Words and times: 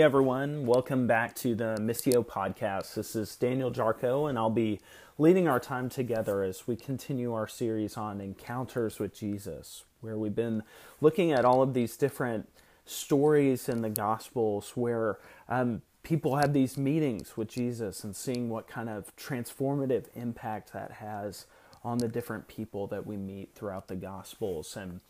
Everyone, 0.00 0.64
welcome 0.64 1.06
back 1.06 1.34
to 1.36 1.54
the 1.54 1.76
Missio 1.78 2.24
podcast. 2.24 2.94
This 2.94 3.14
is 3.14 3.36
Daniel 3.36 3.70
Jarko, 3.70 4.30
and 4.30 4.38
I'll 4.38 4.48
be 4.48 4.80
leading 5.18 5.46
our 5.46 5.60
time 5.60 5.90
together 5.90 6.42
as 6.42 6.66
we 6.66 6.74
continue 6.74 7.34
our 7.34 7.46
series 7.46 7.98
on 7.98 8.18
encounters 8.18 8.98
with 8.98 9.12
Jesus, 9.12 9.84
where 10.00 10.16
we've 10.16 10.34
been 10.34 10.62
looking 11.02 11.32
at 11.32 11.44
all 11.44 11.60
of 11.60 11.74
these 11.74 11.98
different 11.98 12.48
stories 12.86 13.68
in 13.68 13.82
the 13.82 13.90
Gospels 13.90 14.72
where 14.74 15.18
um, 15.50 15.82
people 16.02 16.36
have 16.36 16.54
these 16.54 16.78
meetings 16.78 17.36
with 17.36 17.48
Jesus 17.48 18.02
and 18.02 18.16
seeing 18.16 18.48
what 18.48 18.66
kind 18.66 18.88
of 18.88 19.14
transformative 19.16 20.06
impact 20.14 20.72
that 20.72 20.92
has 20.92 21.44
on 21.84 21.98
the 21.98 22.08
different 22.08 22.48
people 22.48 22.86
that 22.86 23.06
we 23.06 23.18
meet 23.18 23.54
throughout 23.54 23.88
the 23.88 23.96
Gospels. 23.96 24.78
And 24.78 25.00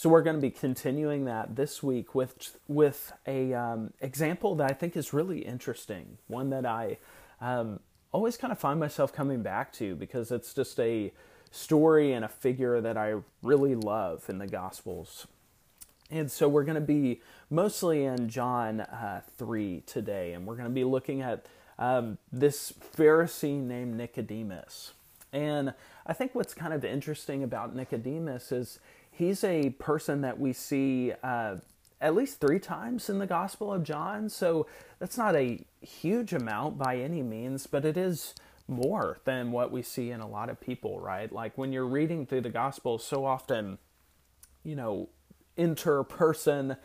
so 0.00 0.08
we're 0.08 0.22
going 0.22 0.36
to 0.36 0.40
be 0.40 0.50
continuing 0.50 1.26
that 1.26 1.56
this 1.56 1.82
week 1.82 2.14
with 2.14 2.56
with 2.68 3.12
a 3.26 3.52
um, 3.52 3.92
example 4.00 4.54
that 4.54 4.70
I 4.70 4.72
think 4.72 4.96
is 4.96 5.12
really 5.12 5.40
interesting, 5.40 6.16
one 6.26 6.48
that 6.48 6.64
I 6.64 6.96
um, 7.42 7.80
always 8.10 8.38
kind 8.38 8.50
of 8.50 8.58
find 8.58 8.80
myself 8.80 9.12
coming 9.12 9.42
back 9.42 9.74
to 9.74 9.94
because 9.94 10.30
it's 10.30 10.54
just 10.54 10.80
a 10.80 11.12
story 11.50 12.14
and 12.14 12.24
a 12.24 12.28
figure 12.28 12.80
that 12.80 12.96
I 12.96 13.16
really 13.42 13.74
love 13.74 14.24
in 14.30 14.38
the 14.38 14.46
Gospels. 14.46 15.26
And 16.10 16.32
so 16.32 16.48
we're 16.48 16.64
going 16.64 16.76
to 16.76 16.80
be 16.80 17.20
mostly 17.50 18.04
in 18.04 18.30
John 18.30 18.80
uh, 18.80 19.20
3 19.36 19.82
today, 19.84 20.32
and 20.32 20.46
we're 20.46 20.56
going 20.56 20.70
to 20.70 20.74
be 20.74 20.84
looking 20.84 21.20
at 21.20 21.44
um, 21.78 22.16
this 22.32 22.72
Pharisee 22.96 23.60
named 23.62 23.98
Nicodemus. 23.98 24.94
And 25.30 25.74
I 26.06 26.14
think 26.14 26.34
what's 26.34 26.54
kind 26.54 26.72
of 26.72 26.86
interesting 26.86 27.42
about 27.44 27.76
Nicodemus 27.76 28.50
is 28.50 28.80
he's 29.20 29.44
a 29.44 29.70
person 29.70 30.22
that 30.22 30.40
we 30.40 30.52
see 30.52 31.12
uh, 31.22 31.56
at 32.00 32.14
least 32.14 32.40
three 32.40 32.58
times 32.58 33.10
in 33.10 33.18
the 33.18 33.26
Gospel 33.26 33.72
of 33.72 33.84
John. 33.84 34.30
So 34.30 34.66
that's 34.98 35.18
not 35.18 35.36
a 35.36 35.62
huge 35.82 36.32
amount 36.32 36.78
by 36.78 36.96
any 36.96 37.22
means, 37.22 37.66
but 37.66 37.84
it 37.84 37.98
is 37.98 38.34
more 38.66 39.18
than 39.24 39.52
what 39.52 39.70
we 39.70 39.82
see 39.82 40.10
in 40.10 40.20
a 40.20 40.26
lot 40.26 40.48
of 40.48 40.58
people, 40.58 41.00
right? 41.00 41.30
Like 41.30 41.58
when 41.58 41.70
you're 41.70 41.86
reading 41.86 42.24
through 42.24 42.40
the 42.40 42.50
Gospel, 42.50 42.98
so 42.98 43.26
often, 43.26 43.76
you 44.64 44.74
know, 44.74 45.10
inter 45.56 46.02
person, 46.02 46.76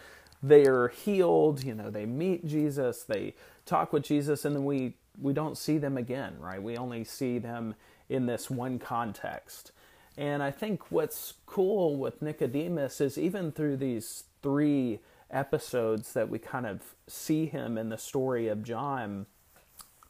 they're 0.43 0.89
healed, 0.89 1.63
you 1.63 1.73
know, 1.73 1.89
they 1.89 2.05
meet 2.05 2.45
Jesus, 2.45 3.03
they 3.03 3.33
talk 3.65 3.93
with 3.93 4.03
Jesus, 4.03 4.43
and 4.43 4.55
then 4.55 4.65
we 4.65 4.95
we 5.21 5.31
don't 5.31 5.57
see 5.57 5.77
them 5.77 5.95
again, 5.97 6.35
right? 6.41 6.61
We 6.61 6.75
only 6.75 7.05
see 7.05 7.37
them 7.39 7.75
in 8.09 8.25
this 8.25 8.49
one 8.49 8.79
context. 8.79 9.71
And 10.17 10.41
I 10.41 10.51
think 10.51 10.91
what's 10.91 11.33
cool 11.45 11.97
with 11.97 12.21
Nicodemus 12.21 13.01
is 13.01 13.17
even 13.17 13.51
through 13.51 13.77
these 13.77 14.23
three 14.41 14.99
episodes 15.29 16.13
that 16.13 16.29
we 16.29 16.39
kind 16.39 16.65
of 16.65 16.81
see 17.07 17.47
him 17.47 17.77
in 17.77 17.89
the 17.89 17.97
story 17.97 18.47
of 18.47 18.63
John, 18.63 19.25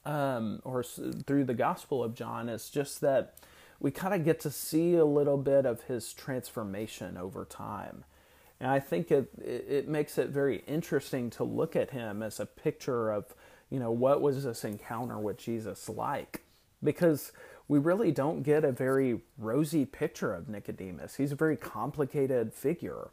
um, 0.06 0.62
or 0.64 0.84
through 0.84 1.45
the 1.45 1.53
Gospel 1.56 2.03
of 2.03 2.14
John, 2.14 2.50
is 2.50 2.70
just 2.70 3.02
that 3.02 3.36
we 3.80 3.92
kind 3.92 4.14
of 4.14 4.23
get 4.23 4.39
to 4.42 4.52
see 4.52 4.95
a 4.95 5.06
little 5.06 5.38
bit 5.38 5.66
of 5.66 5.84
his 5.84 6.14
transformation 6.14 7.17
over 7.17 7.44
time. 7.45 8.03
And 8.59 8.72
I 8.72 8.80
think 8.80 9.12
it, 9.12 9.30
it 9.44 9.88
makes 9.88 10.17
it 10.17 10.30
very 10.30 10.64
interesting 10.67 11.30
to 11.31 11.44
look 11.44 11.75
at 11.75 11.92
him 11.92 12.23
as 12.23 12.40
a 12.40 12.45
picture 12.45 13.12
of, 13.12 13.34
you 13.69 13.80
know, 13.80 13.92
what 13.92 14.22
was 14.22 14.44
this 14.44 14.64
encounter 14.64 15.19
with 15.19 15.38
Jesus 15.38 15.90
like? 15.90 16.44
Because 16.84 17.31
we 17.67 17.80
really 17.80 18.11
don't 18.11 18.44
get 18.44 18.63
a 18.63 18.71
very 18.71 19.21
rosy 19.38 19.85
picture 19.85 20.33
of 20.33 20.47
Nicodemus. 20.47 21.16
He's 21.16 21.31
a 21.31 21.35
very 21.35 21.58
complicated 21.58 22.53
figure. 22.53 23.09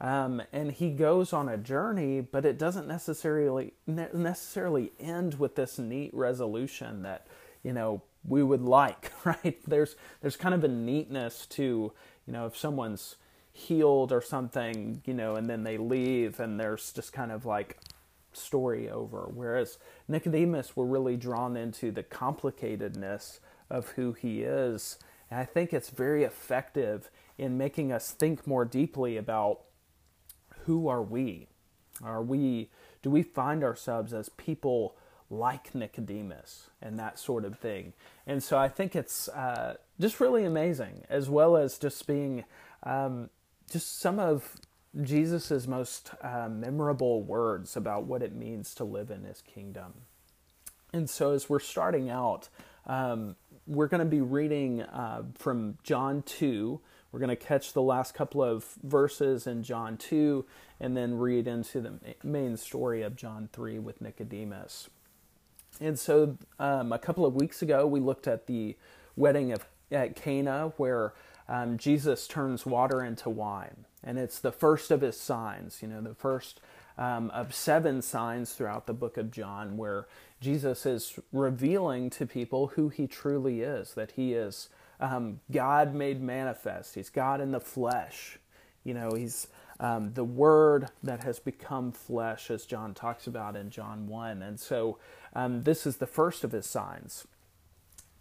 Um, 0.00 0.42
and 0.52 0.72
he 0.72 0.90
goes 0.90 1.32
on 1.32 1.48
a 1.48 1.56
journey, 1.56 2.20
but 2.20 2.44
it 2.44 2.58
doesn't 2.58 2.88
necessarily 2.88 3.72
ne- 3.86 4.08
necessarily 4.12 4.92
end 4.98 5.38
with 5.38 5.54
this 5.54 5.78
neat 5.78 6.10
resolution 6.12 7.02
that 7.02 7.26
you 7.62 7.72
know 7.72 8.02
we 8.26 8.42
would 8.42 8.62
like, 8.62 9.12
right? 9.24 9.58
There's 9.66 9.94
there's 10.20 10.36
kind 10.36 10.54
of 10.54 10.64
a 10.64 10.68
neatness 10.68 11.46
to 11.50 11.92
you 12.26 12.32
know 12.32 12.46
if 12.46 12.56
someone's 12.56 13.16
healed 13.52 14.10
or 14.12 14.22
something, 14.22 15.02
you 15.04 15.14
know, 15.14 15.36
and 15.36 15.48
then 15.48 15.62
they 15.62 15.76
leave, 15.76 16.40
and 16.40 16.58
there's 16.58 16.92
just 16.92 17.12
kind 17.12 17.30
of 17.30 17.46
like 17.46 17.78
story 18.32 18.90
over. 18.90 19.30
Whereas 19.32 19.78
Nicodemus, 20.08 20.74
we're 20.74 20.86
really 20.86 21.16
drawn 21.16 21.56
into 21.56 21.92
the 21.92 22.02
complicatedness 22.02 23.38
of 23.72 23.88
who 23.92 24.12
he 24.12 24.42
is. 24.42 24.98
And 25.30 25.40
I 25.40 25.44
think 25.44 25.72
it's 25.72 25.90
very 25.90 26.22
effective 26.22 27.10
in 27.38 27.56
making 27.56 27.90
us 27.90 28.12
think 28.12 28.46
more 28.46 28.64
deeply 28.64 29.16
about 29.16 29.62
who 30.66 30.86
are 30.86 31.02
we? 31.02 31.48
Are 32.04 32.22
we 32.22 32.70
do 33.02 33.10
we 33.10 33.22
find 33.22 33.64
ourselves 33.64 34.12
as 34.12 34.28
people 34.28 34.94
like 35.28 35.74
Nicodemus 35.74 36.70
and 36.80 36.98
that 36.98 37.18
sort 37.18 37.44
of 37.44 37.58
thing? 37.58 37.94
And 38.26 38.42
so 38.42 38.58
I 38.58 38.68
think 38.68 38.94
it's 38.94 39.28
uh, 39.28 39.76
just 39.98 40.20
really 40.20 40.44
amazing, 40.44 41.04
as 41.08 41.28
well 41.28 41.56
as 41.56 41.78
just 41.78 42.06
being 42.06 42.44
um, 42.84 43.30
just 43.70 43.98
some 43.98 44.20
of 44.20 44.56
Jesus's 45.00 45.66
most 45.66 46.10
uh, 46.20 46.48
memorable 46.48 47.22
words 47.22 47.76
about 47.76 48.04
what 48.04 48.22
it 48.22 48.34
means 48.34 48.74
to 48.74 48.84
live 48.84 49.10
in 49.10 49.24
His 49.24 49.40
kingdom. 49.40 49.92
And 50.92 51.08
so 51.08 51.32
as 51.32 51.48
we're 51.48 51.58
starting 51.58 52.10
out, 52.10 52.48
um, 52.86 53.36
we're 53.66 53.86
going 53.86 54.00
to 54.00 54.04
be 54.04 54.20
reading 54.20 54.82
uh, 54.82 55.22
from 55.34 55.78
John 55.82 56.22
2. 56.22 56.80
We're 57.10 57.20
going 57.20 57.28
to 57.28 57.36
catch 57.36 57.72
the 57.72 57.82
last 57.82 58.14
couple 58.14 58.42
of 58.42 58.64
verses 58.82 59.46
in 59.46 59.62
John 59.62 59.96
2 59.96 60.44
and 60.80 60.96
then 60.96 61.18
read 61.18 61.46
into 61.46 61.80
the 61.80 61.98
main 62.24 62.56
story 62.56 63.02
of 63.02 63.16
John 63.16 63.48
3 63.52 63.78
with 63.78 64.00
Nicodemus. 64.00 64.88
And 65.80 65.98
so 65.98 66.38
um, 66.58 66.92
a 66.92 66.98
couple 66.98 67.24
of 67.24 67.34
weeks 67.34 67.62
ago, 67.62 67.86
we 67.86 68.00
looked 68.00 68.26
at 68.26 68.46
the 68.46 68.76
wedding 69.16 69.52
of, 69.52 69.66
at 69.90 70.16
Cana 70.16 70.72
where 70.76 71.12
um, 71.48 71.76
Jesus 71.76 72.26
turns 72.26 72.66
water 72.66 73.04
into 73.04 73.30
wine. 73.30 73.84
And 74.02 74.18
it's 74.18 74.38
the 74.38 74.52
first 74.52 74.90
of 74.90 75.02
his 75.02 75.18
signs, 75.18 75.80
you 75.82 75.88
know, 75.88 76.00
the 76.00 76.14
first 76.14 76.60
um, 76.98 77.30
of 77.30 77.54
seven 77.54 78.02
signs 78.02 78.52
throughout 78.52 78.86
the 78.86 78.92
book 78.92 79.16
of 79.16 79.30
John 79.30 79.76
where 79.76 80.06
Jesus 80.40 80.84
is 80.86 81.18
revealing 81.32 82.10
to 82.10 82.26
people 82.26 82.68
who 82.68 82.88
he 82.88 83.06
truly 83.06 83.60
is, 83.60 83.94
that 83.94 84.12
he 84.12 84.34
is 84.34 84.68
um, 85.00 85.40
God 85.50 85.94
made 85.94 86.22
manifest. 86.22 86.94
He's 86.94 87.10
God 87.10 87.40
in 87.40 87.50
the 87.50 87.60
flesh. 87.60 88.38
You 88.84 88.94
know, 88.94 89.14
he's 89.14 89.48
um, 89.80 90.12
the 90.14 90.24
Word 90.24 90.88
that 91.02 91.24
has 91.24 91.40
become 91.40 91.90
flesh, 91.90 92.50
as 92.50 92.64
John 92.64 92.94
talks 92.94 93.26
about 93.26 93.56
in 93.56 93.70
John 93.70 94.06
1. 94.06 94.42
And 94.42 94.60
so 94.60 94.98
um, 95.34 95.62
this 95.62 95.86
is 95.86 95.96
the 95.96 96.06
first 96.06 96.44
of 96.44 96.52
his 96.52 96.66
signs. 96.66 97.26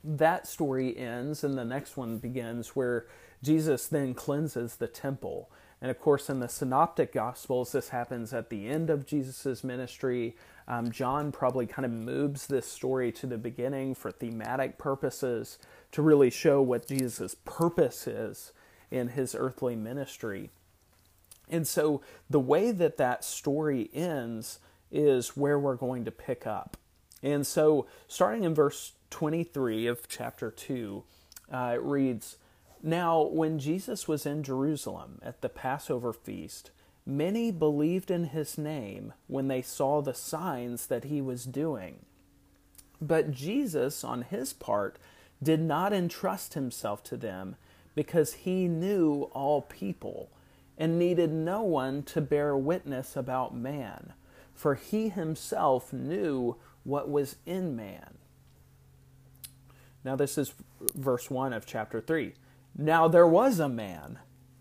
That 0.04 0.48
story 0.48 0.98
ends, 0.98 1.44
and 1.44 1.56
the 1.56 1.66
next 1.66 1.98
one 1.98 2.18
begins 2.18 2.70
where 2.70 3.06
Jesus 3.44 3.88
then 3.88 4.16
cleanses 4.16 4.76
the 4.76 4.88
temple. 4.88 5.52
And 5.82 5.90
of 5.90 6.00
course, 6.00 6.30
in 6.30 6.40
the 6.40 6.48
Synoptic 6.48 7.12
Gospels, 7.12 7.72
this 7.72 7.90
happens 7.90 8.34
at 8.34 8.50
the 8.50 8.68
end 8.68 8.92
of 8.92 9.08
Jesus' 9.08 9.64
ministry. 9.64 10.36
Um, 10.68 10.92
John 10.92 11.32
probably 11.32 11.66
kind 11.66 11.86
of 11.86 11.92
moves 11.92 12.46
this 12.46 12.68
story 12.68 13.12
to 13.14 13.26
the 13.26 13.38
beginning 13.38 13.96
for 13.96 14.12
thematic 14.12 14.78
purposes 14.78 15.58
to 15.92 16.04
really 16.04 16.30
show 16.30 16.62
what 16.62 16.88
Jesus' 16.88 17.36
purpose 17.46 18.06
is 18.06 18.52
in 18.92 19.10
his 19.10 19.34
earthly 19.34 19.76
ministry. 19.76 20.52
And 21.50 21.68
so 21.68 22.02
the 22.30 22.40
way 22.40 22.72
that 22.72 22.98
that 22.98 23.24
story 23.24 23.90
ends 23.94 24.60
is 24.92 25.36
where 25.36 25.58
we're 25.58 25.76
going 25.76 26.06
to 26.06 26.12
pick 26.12 26.46
up. 26.46 26.78
And 27.24 27.46
so, 27.46 27.88
starting 28.08 28.44
in 28.44 28.56
verse 28.56 28.94
23 29.12 29.88
of 29.88 30.08
chapter 30.08 30.50
2, 30.50 31.04
uh, 31.52 31.72
it 31.76 31.82
reads 31.82 32.38
now, 32.84 33.22
when 33.22 33.60
Jesus 33.60 34.08
was 34.08 34.26
in 34.26 34.42
Jerusalem 34.44 35.20
at 35.22 35.42
the 35.42 35.50
Passover 35.50 36.14
feast, 36.14 36.72
many 37.06 37.52
believed 37.52 38.10
in 38.10 38.26
his 38.26 38.58
name 38.58 39.14
when 39.28 39.48
they 39.48 39.62
saw 39.62 40.02
the 40.02 40.14
signs 40.14 40.88
that 40.88 41.04
he 41.04 41.22
was 41.22 41.46
doing. 41.46 42.00
But 43.00 43.32
Jesus, 43.32 44.04
on 44.04 44.24
his 44.24 44.54
part, 44.54 44.98
did 45.42 45.60
not 45.60 45.94
entrust 45.94 46.54
himself 46.54 47.04
to 47.06 47.18
them 47.18 47.56
because 47.94 48.34
he 48.34 48.68
knew 48.68 49.30
all 49.34 49.62
people 49.62 50.32
and 50.78 50.98
needed 50.98 51.32
no 51.32 51.62
one 51.62 52.02
to 52.04 52.22
bear 52.22 52.56
witness 52.58 53.16
about 53.16 53.56
man, 53.56 54.14
for 54.56 54.76
he 54.76 55.10
himself 55.10 55.94
knew 55.94 56.56
what 56.84 57.10
was 57.10 57.36
in 57.46 57.76
man. 57.76 58.18
Now, 60.04 60.16
this 60.16 60.38
is 60.38 60.54
verse 60.96 61.30
1 61.30 61.54
of 61.54 61.68
chapter 61.68 62.02
3. 62.02 62.34
Now 62.78 63.08
there 63.08 63.28
was 63.28 63.60
a 63.60 63.70
man 63.70 64.20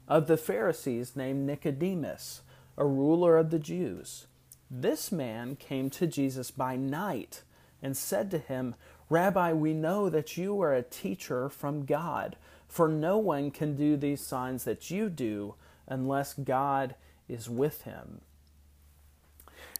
of 0.08 0.26
the 0.26 0.36
Pharisees 0.36 1.14
named 1.14 1.46
Nicodemus, 1.46 2.42
a 2.76 2.84
ruler 2.84 3.36
of 3.36 3.50
the 3.50 3.58
Jews. 3.58 4.26
This 4.70 5.12
man 5.12 5.56
came 5.56 5.90
to 5.90 6.06
Jesus 6.06 6.50
by 6.50 6.76
night 6.76 7.42
and 7.82 7.96
said 7.96 8.30
to 8.30 8.38
him, 8.38 8.74
Rabbi, 9.08 9.52
we 9.52 9.74
know 9.74 10.08
that 10.08 10.36
you 10.36 10.60
are 10.62 10.74
a 10.74 10.82
teacher 10.82 11.48
from 11.48 11.84
God, 11.84 12.36
for 12.68 12.88
no 12.88 13.18
one 13.18 13.50
can 13.50 13.74
do 13.74 13.96
these 13.96 14.20
signs 14.20 14.64
that 14.64 14.90
you 14.90 15.08
do 15.08 15.54
unless 15.88 16.34
God 16.34 16.94
is 17.28 17.50
with 17.50 17.82
him. 17.82 18.20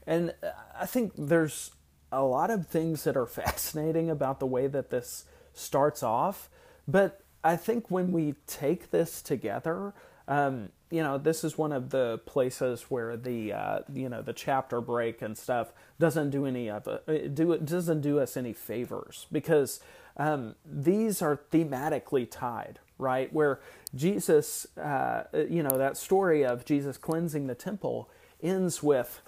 And 0.06 0.35
uh, 0.43 0.50
I 0.79 0.87
think 0.87 1.12
there's 1.17 1.71
a 2.11 2.23
lot 2.23 2.50
of 2.50 2.67
things 2.67 3.05
that 3.05 3.17
are 3.17 3.26
fascinating 3.26 4.11
about 4.11 4.41
the 4.41 4.47
way 4.47 4.67
that 4.67 4.91
this 4.91 5.25
starts 5.55 6.03
off. 6.03 6.49
But 6.88 7.21
I 7.42 7.56
think 7.56 7.90
when 7.90 8.12
we 8.12 8.34
take 8.46 8.90
this 8.90 9.22
together, 9.22 9.94
um, 10.28 10.70
you 10.90 11.02
know, 11.02 11.19
this 11.19 11.44
is 11.44 11.56
one 11.56 11.72
of 11.72 11.90
the 11.90 12.20
places 12.26 12.82
where 12.82 13.16
the 13.16 13.52
uh, 13.52 13.78
you 13.92 14.08
know 14.08 14.22
the 14.22 14.32
chapter 14.32 14.81
break 14.81 15.22
and 15.22 15.37
stuff 15.37 15.72
doesn't 15.98 16.31
do 16.31 16.46
any 16.46 16.69
of 16.69 16.87
it. 16.87 17.34
Do 17.34 17.52
it 17.52 17.64
doesn't 17.64 18.00
do 18.00 18.19
us 18.19 18.37
any 18.37 18.52
favors 18.52 19.26
because 19.32 19.81
um, 20.16 20.54
these 20.64 21.22
are 21.22 21.40
thematically 21.50 22.28
tied, 22.31 22.78
right? 22.98 23.32
Where 23.32 23.60
Jesus, 23.94 24.66
uh, 24.76 25.25
you 25.48 25.62
know, 25.62 25.78
that 25.78 25.96
story 25.96 26.44
of 26.44 26.64
Jesus 26.64 26.96
cleansing 26.96 27.46
the 27.46 27.54
temple 27.54 28.10
ends 28.42 28.82
with 28.82 29.20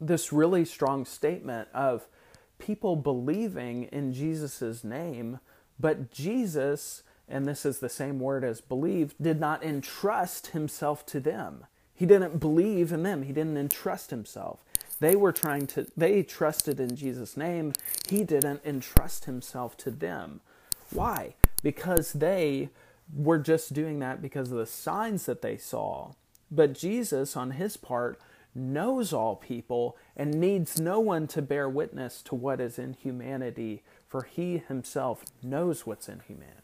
this 0.00 0.32
really 0.32 0.64
strong 0.64 1.04
statement 1.04 1.68
of 1.72 2.06
people 2.58 2.96
believing 2.96 3.84
in 3.84 4.12
Jesus' 4.12 4.82
name, 4.82 5.40
but 5.78 6.10
Jesus, 6.10 7.02
and 7.28 7.46
this 7.46 7.64
is 7.64 7.78
the 7.78 7.88
same 7.88 8.18
word 8.18 8.44
as 8.44 8.60
believe, 8.60 9.14
did 9.20 9.40
not 9.40 9.62
entrust 9.62 10.48
himself 10.48 11.06
to 11.06 11.20
them. 11.20 11.66
He 11.94 12.06
didn't 12.06 12.40
believe 12.40 12.92
in 12.92 13.02
them, 13.02 13.22
he 13.22 13.32
didn't 13.32 13.56
entrust 13.56 14.10
himself. 14.10 14.60
They 15.00 15.16
were 15.16 15.32
trying 15.32 15.66
to, 15.68 15.86
they 15.96 16.22
trusted 16.22 16.78
in 16.78 16.94
Jesus' 16.94 17.36
name. 17.36 17.72
He 18.08 18.22
didn't 18.22 18.64
entrust 18.64 19.24
himself 19.24 19.76
to 19.78 19.90
them. 19.90 20.40
Why? 20.90 21.34
Because 21.62 22.12
they 22.12 22.70
were 23.12 23.38
just 23.38 23.72
doing 23.72 23.98
that 23.98 24.22
because 24.22 24.52
of 24.52 24.58
the 24.58 24.66
signs 24.66 25.26
that 25.26 25.42
they 25.42 25.56
saw. 25.56 26.12
But 26.52 26.74
Jesus, 26.74 27.36
on 27.36 27.52
his 27.52 27.76
part, 27.76 28.20
knows 28.54 29.12
all 29.12 29.36
people 29.36 29.96
and 30.16 30.40
needs 30.40 30.78
no 30.78 31.00
one 31.00 31.26
to 31.28 31.42
bear 31.42 31.68
witness 31.68 32.22
to 32.22 32.34
what 32.34 32.60
is 32.60 32.78
in 32.78 32.94
humanity, 32.94 33.82
for 34.06 34.22
he 34.22 34.58
himself 34.58 35.24
knows 35.42 35.86
what's 35.86 36.08
in 36.08 36.20
humanity. 36.20 36.61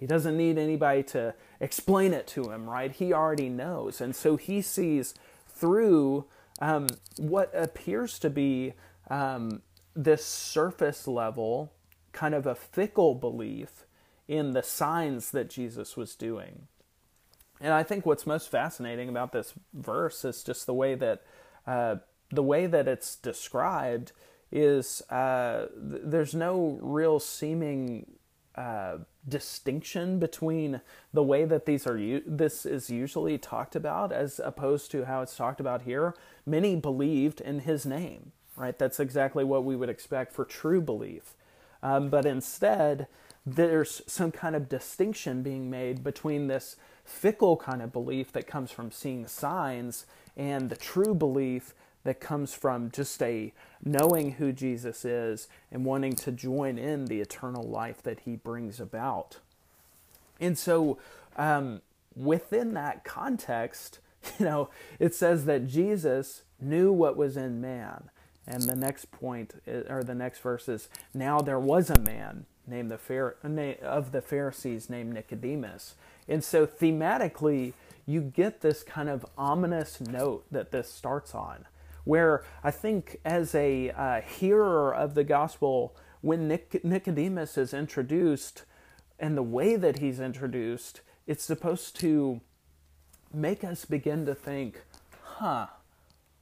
He 0.00 0.06
doesn't 0.06 0.36
need 0.36 0.56
anybody 0.56 1.02
to 1.04 1.34
explain 1.60 2.14
it 2.14 2.26
to 2.28 2.50
him, 2.50 2.68
right? 2.68 2.90
He 2.90 3.12
already 3.12 3.50
knows. 3.50 4.00
And 4.00 4.16
so 4.16 4.36
he 4.36 4.62
sees 4.62 5.14
through 5.46 6.24
um, 6.58 6.86
what 7.18 7.50
appears 7.54 8.18
to 8.20 8.30
be 8.30 8.72
um, 9.10 9.60
this 9.94 10.24
surface 10.24 11.06
level, 11.06 11.74
kind 12.12 12.34
of 12.34 12.46
a 12.46 12.54
fickle 12.54 13.14
belief 13.14 13.84
in 14.26 14.52
the 14.52 14.62
signs 14.62 15.32
that 15.32 15.50
Jesus 15.50 15.98
was 15.98 16.14
doing. 16.14 16.66
And 17.60 17.74
I 17.74 17.82
think 17.82 18.06
what's 18.06 18.26
most 18.26 18.50
fascinating 18.50 19.10
about 19.10 19.32
this 19.32 19.52
verse 19.74 20.24
is 20.24 20.42
just 20.42 20.64
the 20.64 20.72
way 20.72 20.94
that 20.94 21.22
uh, 21.66 21.96
the 22.30 22.42
way 22.42 22.66
that 22.66 22.88
it's 22.88 23.16
described 23.16 24.12
is 24.50 25.02
uh, 25.10 25.66
th- 25.90 26.02
there's 26.04 26.34
no 26.34 26.78
real 26.80 27.20
seeming 27.20 28.06
uh, 28.54 28.98
distinction 29.28 30.18
between 30.18 30.80
the 31.12 31.22
way 31.22 31.44
that 31.44 31.66
these 31.66 31.86
are 31.86 32.20
this 32.26 32.64
is 32.64 32.90
usually 32.90 33.38
talked 33.38 33.76
about 33.76 34.12
as 34.12 34.40
opposed 34.42 34.90
to 34.90 35.04
how 35.04 35.22
it's 35.22 35.36
talked 35.36 35.60
about 35.60 35.82
here. 35.82 36.14
Many 36.46 36.76
believed 36.76 37.40
in 37.40 37.60
his 37.60 37.84
name, 37.84 38.32
right? 38.56 38.78
That's 38.78 39.00
exactly 39.00 39.44
what 39.44 39.64
we 39.64 39.76
would 39.76 39.90
expect 39.90 40.32
for 40.32 40.44
true 40.44 40.80
belief. 40.80 41.34
Um, 41.82 42.08
but 42.08 42.26
instead, 42.26 43.06
there's 43.46 44.02
some 44.06 44.32
kind 44.32 44.54
of 44.54 44.68
distinction 44.68 45.42
being 45.42 45.70
made 45.70 46.04
between 46.04 46.46
this 46.46 46.76
fickle 47.04 47.56
kind 47.56 47.82
of 47.82 47.92
belief 47.92 48.32
that 48.32 48.46
comes 48.46 48.70
from 48.70 48.90
seeing 48.90 49.26
signs 49.26 50.06
and 50.36 50.70
the 50.70 50.76
true 50.76 51.14
belief 51.14 51.74
that 52.04 52.20
comes 52.20 52.54
from 52.54 52.90
just 52.90 53.22
a 53.22 53.52
knowing 53.84 54.32
who 54.32 54.52
Jesus 54.52 55.04
is 55.04 55.48
and 55.70 55.84
wanting 55.84 56.14
to 56.14 56.32
join 56.32 56.78
in 56.78 57.06
the 57.06 57.20
eternal 57.20 57.62
life 57.62 58.02
that 58.02 58.20
he 58.20 58.36
brings 58.36 58.80
about. 58.80 59.38
And 60.40 60.58
so, 60.58 60.98
um, 61.36 61.82
within 62.16 62.74
that 62.74 63.04
context, 63.04 63.98
you 64.38 64.46
know, 64.46 64.70
it 64.98 65.14
says 65.14 65.44
that 65.44 65.66
Jesus 65.66 66.42
knew 66.60 66.92
what 66.92 67.16
was 67.16 67.36
in 67.36 67.60
man. 67.60 68.10
And 68.46 68.62
the 68.62 68.76
next 68.76 69.10
point, 69.12 69.54
or 69.88 70.02
the 70.02 70.14
next 70.14 70.40
verse 70.40 70.68
is, 70.68 70.88
now 71.14 71.40
there 71.40 71.60
was 71.60 71.90
a 71.90 72.00
man 72.00 72.46
named 72.66 72.90
the 72.90 73.76
of 73.82 74.12
the 74.12 74.22
Pharisees 74.22 74.90
named 74.90 75.12
Nicodemus. 75.12 75.94
And 76.28 76.42
so 76.42 76.66
thematically, 76.66 77.74
you 78.06 78.20
get 78.20 78.60
this 78.60 78.82
kind 78.82 79.08
of 79.08 79.24
ominous 79.36 80.00
note 80.00 80.44
that 80.50 80.72
this 80.72 80.90
starts 80.90 81.34
on, 81.34 81.66
where 82.04 82.44
I 82.62 82.70
think 82.70 83.18
as 83.24 83.54
a 83.54 83.90
uh, 83.90 84.20
hearer 84.20 84.94
of 84.94 85.14
the 85.14 85.24
gospel, 85.24 85.96
when 86.20 86.48
Nic- 86.48 86.84
Nicodemus 86.84 87.56
is 87.56 87.72
introduced 87.74 88.64
and 89.18 89.36
the 89.36 89.42
way 89.42 89.76
that 89.76 89.98
he's 89.98 90.20
introduced, 90.20 91.00
it's 91.26 91.44
supposed 91.44 91.98
to 92.00 92.40
make 93.32 93.62
us 93.62 93.84
begin 93.84 94.26
to 94.26 94.34
think, 94.34 94.82
huh, 95.22 95.66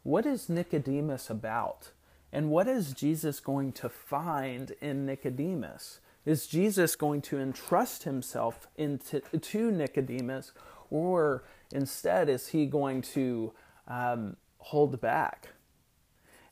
what 0.03 0.25
is 0.25 0.49
Nicodemus 0.49 1.29
about? 1.29 1.91
And 2.33 2.51
what 2.51 2.69
is 2.69 2.93
Jesus 2.93 3.41
going 3.41 3.73
to 3.73 3.89
find 3.89 4.73
in 4.81 5.07
Nicodemus? 5.07 6.01
Is 6.25 6.47
Jesus 6.47 6.95
going 6.95 7.23
to 7.23 7.39
entrust 7.39 8.05
himself 8.05 8.69
into, 8.77 9.21
to 9.21 9.71
Nicodemus, 9.71 10.53
or 10.91 11.45
instead 11.73 12.29
is 12.29 12.49
he 12.49 12.67
going 12.67 13.03
to 13.03 13.53
um, 13.87 14.37
hold 14.69 15.01
back? 15.01 15.49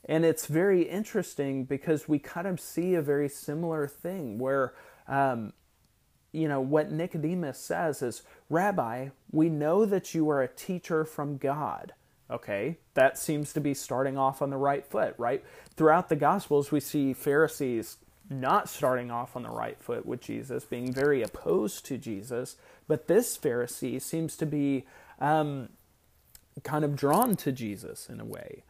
And 0.04 0.24
it's 0.24 0.46
very 0.46 0.82
interesting 0.82 1.64
because 1.64 2.08
we 2.08 2.18
kind 2.18 2.46
of 2.46 2.60
see 2.60 2.94
a 2.94 3.02
very 3.02 3.28
similar 3.28 3.86
thing 3.88 4.38
where, 4.38 4.72
um, 5.08 5.52
you 6.32 6.48
know, 6.48 6.60
what 6.60 6.92
Nicodemus 6.92 7.58
says 7.58 8.02
is, 8.02 8.22
Rabbi, 8.48 9.08
we 9.32 9.48
know 9.48 9.84
that 9.84 10.14
you 10.14 10.30
are 10.30 10.42
a 10.42 10.48
teacher 10.48 11.04
from 11.04 11.36
God. 11.36 11.92
Okay, 12.30 12.78
that 12.94 13.18
seems 13.18 13.52
to 13.52 13.60
be 13.60 13.74
starting 13.74 14.18
off 14.18 14.42
on 14.42 14.50
the 14.50 14.56
right 14.56 14.84
foot, 14.84 15.14
right? 15.16 15.44
Throughout 15.76 16.08
the 16.08 16.16
Gospels, 16.16 16.72
we 16.72 16.80
see 16.80 17.12
Pharisees 17.12 17.98
not 18.28 18.68
starting 18.68 19.10
off 19.12 19.36
on 19.36 19.44
the 19.44 19.50
right 19.50 19.80
foot 19.80 20.04
with 20.06 20.20
Jesus, 20.20 20.64
being 20.64 20.92
very 20.92 21.22
opposed 21.22 21.84
to 21.86 21.98
Jesus. 21.98 22.56
But 22.88 23.06
this 23.06 23.38
Pharisee 23.38 24.02
seems 24.02 24.36
to 24.38 24.46
be 24.46 24.86
um, 25.20 25.68
kind 26.62 26.84
of 26.84 26.96
drawn 26.96 27.36
to 27.36 27.52
Jesus 27.52 28.08
in 28.08 28.20
a 28.20 28.24
way. 28.24 28.62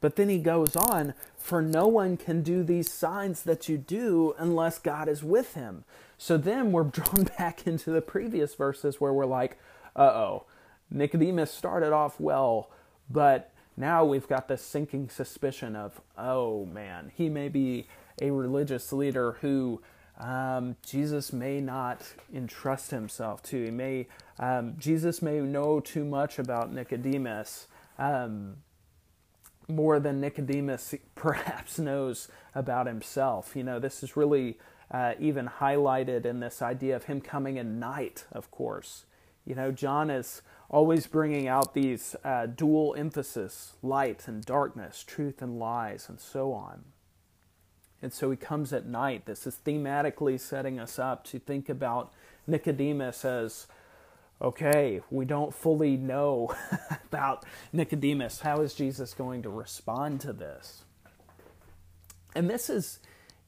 But 0.00 0.16
then 0.16 0.28
he 0.28 0.38
goes 0.38 0.76
on, 0.76 1.14
for 1.36 1.60
no 1.60 1.86
one 1.86 2.16
can 2.16 2.42
do 2.42 2.62
these 2.62 2.90
signs 2.90 3.42
that 3.42 3.68
you 3.68 3.76
do 3.76 4.34
unless 4.38 4.78
God 4.78 5.08
is 5.08 5.22
with 5.22 5.54
him. 5.54 5.84
So 6.16 6.36
then 6.36 6.72
we're 6.72 6.84
drawn 6.84 7.24
back 7.38 7.66
into 7.66 7.90
the 7.90 8.00
previous 8.00 8.54
verses 8.54 9.00
where 9.00 9.12
we're 9.12 9.26
like, 9.26 9.58
uh 9.94 10.02
oh, 10.02 10.44
Nicodemus 10.90 11.52
started 11.52 11.92
off 11.92 12.18
well, 12.18 12.70
but 13.08 13.52
now 13.76 14.04
we've 14.04 14.28
got 14.28 14.48
this 14.48 14.62
sinking 14.62 15.08
suspicion 15.08 15.76
of, 15.76 16.00
oh 16.18 16.64
man, 16.66 17.12
he 17.14 17.28
may 17.28 17.48
be 17.48 17.86
a 18.20 18.30
religious 18.30 18.92
leader 18.92 19.38
who 19.40 19.80
um, 20.20 20.76
Jesus 20.86 21.32
may 21.32 21.60
not 21.62 22.02
entrust 22.32 22.90
himself 22.90 23.42
to. 23.44 23.64
He 23.64 23.70
may 23.70 24.06
um, 24.38 24.74
Jesus 24.78 25.22
may 25.22 25.40
know 25.40 25.80
too 25.80 26.04
much 26.04 26.38
about 26.38 26.72
Nicodemus, 26.72 27.66
um, 27.98 28.56
more 29.66 29.98
than 29.98 30.20
Nicodemus 30.20 30.94
perhaps 31.14 31.78
knows 31.78 32.28
about 32.54 32.86
himself. 32.86 33.56
You 33.56 33.64
know, 33.64 33.78
this 33.78 34.02
is 34.02 34.16
really 34.16 34.58
uh, 34.90 35.14
even 35.18 35.48
highlighted 35.48 36.26
in 36.26 36.40
this 36.40 36.60
idea 36.60 36.96
of 36.96 37.04
him 37.04 37.22
coming 37.22 37.58
at 37.58 37.66
night. 37.66 38.26
Of 38.30 38.50
course, 38.50 39.04
you 39.46 39.54
know, 39.54 39.72
John 39.72 40.10
is 40.10 40.42
always 40.68 41.06
bringing 41.06 41.48
out 41.48 41.72
these 41.72 42.14
uh, 42.24 42.44
dual 42.44 42.94
emphasis: 42.98 43.72
light 43.82 44.28
and 44.28 44.44
darkness, 44.44 45.02
truth 45.02 45.40
and 45.40 45.58
lies, 45.58 46.10
and 46.10 46.20
so 46.20 46.52
on. 46.52 46.84
And 48.02 48.12
so 48.12 48.30
he 48.30 48.36
comes 48.36 48.72
at 48.72 48.86
night. 48.86 49.26
This 49.26 49.46
is 49.46 49.58
thematically 49.64 50.40
setting 50.40 50.78
us 50.78 50.98
up 50.98 51.24
to 51.26 51.38
think 51.38 51.68
about 51.68 52.12
Nicodemus 52.46 53.24
as 53.24 53.66
okay, 54.42 55.02
we 55.10 55.24
don't 55.24 55.54
fully 55.54 55.96
know 55.96 56.54
about 57.06 57.44
Nicodemus. 57.72 58.40
How 58.40 58.60
is 58.60 58.74
Jesus 58.74 59.12
going 59.12 59.42
to 59.42 59.50
respond 59.50 60.20
to 60.22 60.32
this? 60.32 60.84
And 62.34 62.48
this 62.48 62.70
is 62.70 63.00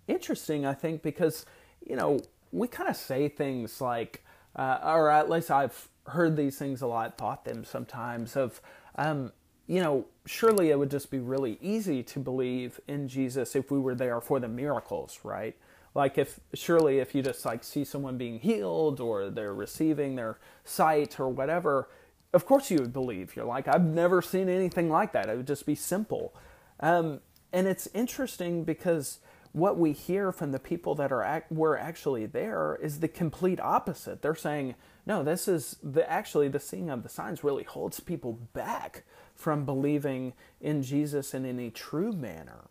interesting, 0.06 0.66
I 0.66 0.74
think, 0.74 1.02
because, 1.02 1.46
you 1.88 1.96
know, 1.96 2.20
we 2.50 2.68
kind 2.68 2.90
of 2.90 2.96
say 2.96 3.28
things 3.28 3.80
like, 3.80 4.22
uh, 4.54 4.80
or 4.84 5.10
at 5.10 5.30
least 5.30 5.50
I've 5.50 5.88
heard 6.08 6.36
these 6.36 6.58
things 6.58 6.82
a 6.82 6.86
lot, 6.86 7.16
thought 7.16 7.44
them 7.44 7.64
sometimes, 7.64 8.36
of, 8.36 8.60
um, 8.96 9.32
you 9.72 9.80
know, 9.80 10.04
surely 10.26 10.68
it 10.68 10.78
would 10.78 10.90
just 10.90 11.10
be 11.10 11.18
really 11.18 11.56
easy 11.62 12.02
to 12.02 12.18
believe 12.18 12.78
in 12.86 13.08
Jesus 13.08 13.56
if 13.56 13.70
we 13.70 13.78
were 13.78 13.94
there 13.94 14.20
for 14.20 14.38
the 14.38 14.46
miracles, 14.46 15.18
right? 15.24 15.56
Like 15.94 16.18
if 16.18 16.40
surely 16.52 16.98
if 16.98 17.14
you 17.14 17.22
just 17.22 17.46
like 17.46 17.64
see 17.64 17.82
someone 17.82 18.18
being 18.18 18.38
healed 18.38 19.00
or 19.00 19.30
they're 19.30 19.54
receiving 19.54 20.14
their 20.14 20.38
sight 20.62 21.18
or 21.18 21.30
whatever, 21.30 21.88
of 22.34 22.44
course 22.44 22.70
you 22.70 22.80
would 22.80 22.92
believe. 22.92 23.34
You're 23.34 23.46
like, 23.46 23.66
I've 23.66 23.82
never 23.86 24.20
seen 24.20 24.50
anything 24.50 24.90
like 24.90 25.12
that. 25.12 25.30
It 25.30 25.38
would 25.38 25.46
just 25.46 25.64
be 25.64 25.74
simple. 25.74 26.34
Um, 26.80 27.20
and 27.50 27.66
it's 27.66 27.88
interesting 27.94 28.64
because 28.64 29.20
what 29.52 29.78
we 29.78 29.92
hear 29.92 30.32
from 30.32 30.52
the 30.52 30.58
people 30.58 30.94
that 30.96 31.10
are 31.10 31.46
were 31.48 31.78
actually 31.78 32.26
there 32.26 32.78
is 32.82 33.00
the 33.00 33.08
complete 33.08 33.58
opposite. 33.58 34.20
They're 34.20 34.34
saying, 34.34 34.74
no, 35.06 35.22
this 35.22 35.48
is 35.48 35.78
the 35.82 36.08
actually 36.10 36.48
the 36.48 36.60
seeing 36.60 36.90
of 36.90 37.02
the 37.02 37.08
signs 37.08 37.42
really 37.42 37.64
holds 37.64 38.00
people 38.00 38.34
back 38.52 39.04
from 39.42 39.64
believing 39.64 40.32
in 40.60 40.82
Jesus 40.82 41.34
in 41.34 41.44
any 41.44 41.70
true 41.70 42.12
manner. 42.12 42.68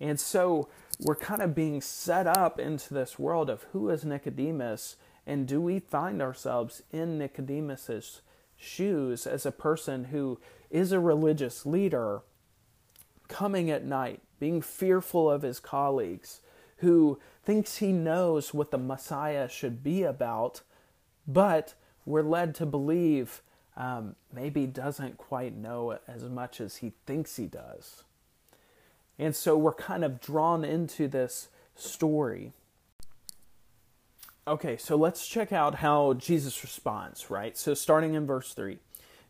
And 0.00 0.18
so 0.18 0.68
we're 0.98 1.14
kind 1.14 1.42
of 1.42 1.54
being 1.54 1.80
set 1.80 2.26
up 2.26 2.58
into 2.58 2.94
this 2.94 3.18
world 3.18 3.50
of 3.50 3.64
who 3.72 3.90
is 3.90 4.04
Nicodemus 4.04 4.96
and 5.26 5.46
do 5.46 5.60
we 5.60 5.78
find 5.78 6.20
ourselves 6.20 6.82
in 6.90 7.18
Nicodemus's 7.18 8.22
shoes 8.56 9.26
as 9.26 9.46
a 9.46 9.52
person 9.52 10.04
who 10.04 10.38
is 10.70 10.92
a 10.92 11.00
religious 11.00 11.64
leader 11.64 12.22
coming 13.28 13.70
at 13.70 13.84
night, 13.84 14.20
being 14.38 14.60
fearful 14.60 15.30
of 15.30 15.42
his 15.42 15.60
colleagues, 15.60 16.40
who 16.78 17.18
thinks 17.42 17.76
he 17.76 17.92
knows 17.92 18.52
what 18.52 18.70
the 18.70 18.78
Messiah 18.78 19.48
should 19.48 19.82
be 19.82 20.02
about, 20.02 20.60
but 21.26 21.74
we're 22.04 22.22
led 22.22 22.54
to 22.54 22.66
believe 22.66 23.42
um, 23.76 24.14
maybe 24.32 24.66
doesn't 24.66 25.18
quite 25.18 25.56
know 25.56 25.98
as 26.06 26.24
much 26.24 26.60
as 26.60 26.76
he 26.76 26.92
thinks 27.06 27.36
he 27.36 27.46
does. 27.46 28.04
And 29.18 29.34
so 29.34 29.56
we're 29.56 29.74
kind 29.74 30.04
of 30.04 30.20
drawn 30.20 30.64
into 30.64 31.08
this 31.08 31.48
story. 31.74 32.52
Okay, 34.46 34.76
so 34.76 34.96
let's 34.96 35.26
check 35.26 35.52
out 35.52 35.76
how 35.76 36.14
Jesus 36.14 36.62
responds, 36.62 37.30
right? 37.30 37.56
So 37.56 37.74
starting 37.74 38.14
in 38.14 38.26
verse 38.26 38.52
3 38.52 38.78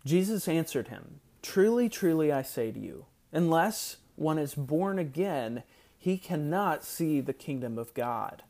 Jesus 0.05 0.49
answered 0.49 0.89
him, 0.89 1.21
Truly, 1.41 1.89
truly, 1.89 2.33
I 2.33 2.43
say 2.43 2.73
to 2.73 2.79
you, 2.79 3.07
unless 3.33 3.99
one 4.17 4.39
is 4.39 4.55
born 4.55 4.99
again, 4.99 5.63
he 5.99 6.19
cannot 6.19 6.85
see 6.85 7.21
the 7.21 7.33
kingdom 7.33 7.79
of 7.79 7.95
God. 7.95 8.43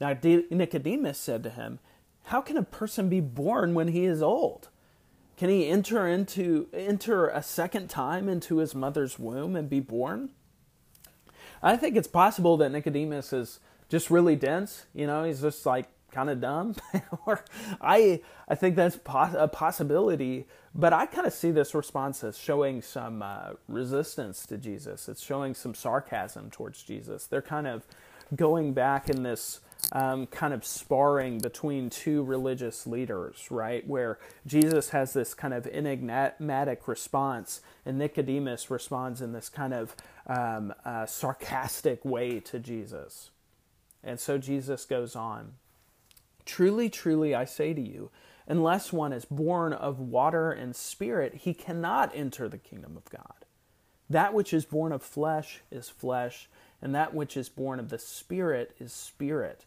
Now, 0.00 0.16
Nicodemus 0.22 1.18
said 1.18 1.42
to 1.42 1.50
him, 1.50 1.78
How 2.24 2.40
can 2.40 2.56
a 2.56 2.62
person 2.62 3.08
be 3.08 3.20
born 3.20 3.74
when 3.74 3.88
he 3.88 4.04
is 4.04 4.22
old? 4.22 4.68
Can 5.38 5.50
he 5.50 5.68
enter 5.68 6.06
into 6.08 6.66
enter 6.72 7.28
a 7.28 7.44
second 7.44 7.88
time 7.88 8.28
into 8.28 8.56
his 8.56 8.74
mother's 8.74 9.20
womb 9.20 9.54
and 9.54 9.70
be 9.70 9.78
born? 9.78 10.30
I 11.62 11.76
think 11.76 11.96
it's 11.96 12.08
possible 12.08 12.56
that 12.56 12.70
Nicodemus 12.70 13.32
is 13.32 13.60
just 13.88 14.10
really 14.10 14.34
dense. 14.34 14.86
You 14.92 15.06
know, 15.06 15.22
he's 15.22 15.40
just 15.40 15.64
like 15.64 15.86
kind 16.10 16.30
of 16.30 16.40
dumb 16.40 16.74
or 17.26 17.44
i 17.82 18.18
i 18.48 18.54
think 18.54 18.74
that's 18.76 18.98
a 19.06 19.46
possibility 19.46 20.46
but 20.74 20.90
i 20.90 21.04
kind 21.04 21.26
of 21.26 21.34
see 21.34 21.50
this 21.50 21.74
response 21.74 22.24
as 22.24 22.38
showing 22.38 22.80
some 22.80 23.20
uh, 23.20 23.50
resistance 23.68 24.46
to 24.46 24.56
jesus 24.56 25.06
it's 25.06 25.22
showing 25.22 25.54
some 25.54 25.74
sarcasm 25.74 26.50
towards 26.50 26.82
jesus 26.82 27.26
they're 27.26 27.42
kind 27.42 27.66
of 27.66 27.86
going 28.34 28.72
back 28.72 29.10
in 29.10 29.22
this 29.22 29.60
um, 29.92 30.26
kind 30.26 30.54
of 30.54 30.64
sparring 30.64 31.38
between 31.38 31.90
two 31.90 32.22
religious 32.24 32.86
leaders 32.86 33.48
right 33.50 33.86
where 33.88 34.18
jesus 34.46 34.90
has 34.90 35.12
this 35.14 35.34
kind 35.34 35.54
of 35.54 35.66
enigmatic 35.68 36.88
response 36.88 37.60
and 37.86 37.98
nicodemus 37.98 38.70
responds 38.70 39.22
in 39.22 39.32
this 39.32 39.48
kind 39.48 39.74
of 39.74 39.96
um, 40.26 40.74
uh, 40.84 41.06
sarcastic 41.06 42.04
way 42.04 42.40
to 42.40 42.58
jesus 42.58 43.30
and 44.04 44.20
so 44.20 44.38
jesus 44.38 44.84
goes 44.84 45.16
on 45.16 45.52
Truly, 46.46 46.88
truly, 46.88 47.34
I 47.34 47.44
say 47.44 47.74
to 47.74 47.80
you, 47.80 48.10
unless 48.48 48.92
one 48.92 49.12
is 49.12 49.26
born 49.26 49.72
of 49.74 50.00
water 50.00 50.50
and 50.50 50.74
spirit, 50.74 51.34
he 51.36 51.54
cannot 51.54 52.10
enter 52.14 52.48
the 52.48 52.58
kingdom 52.58 52.96
of 52.96 53.10
God. 53.10 53.44
That 54.10 54.34
which 54.34 54.54
is 54.54 54.64
born 54.64 54.92
of 54.92 55.02
flesh 55.02 55.60
is 55.70 55.90
flesh, 55.90 56.48
and 56.82 56.94
that 56.94 57.14
which 57.14 57.36
is 57.36 57.50
born 57.50 57.78
of 57.80 57.90
the 57.90 57.98
Spirit 57.98 58.74
is 58.80 58.92
spirit. 58.92 59.66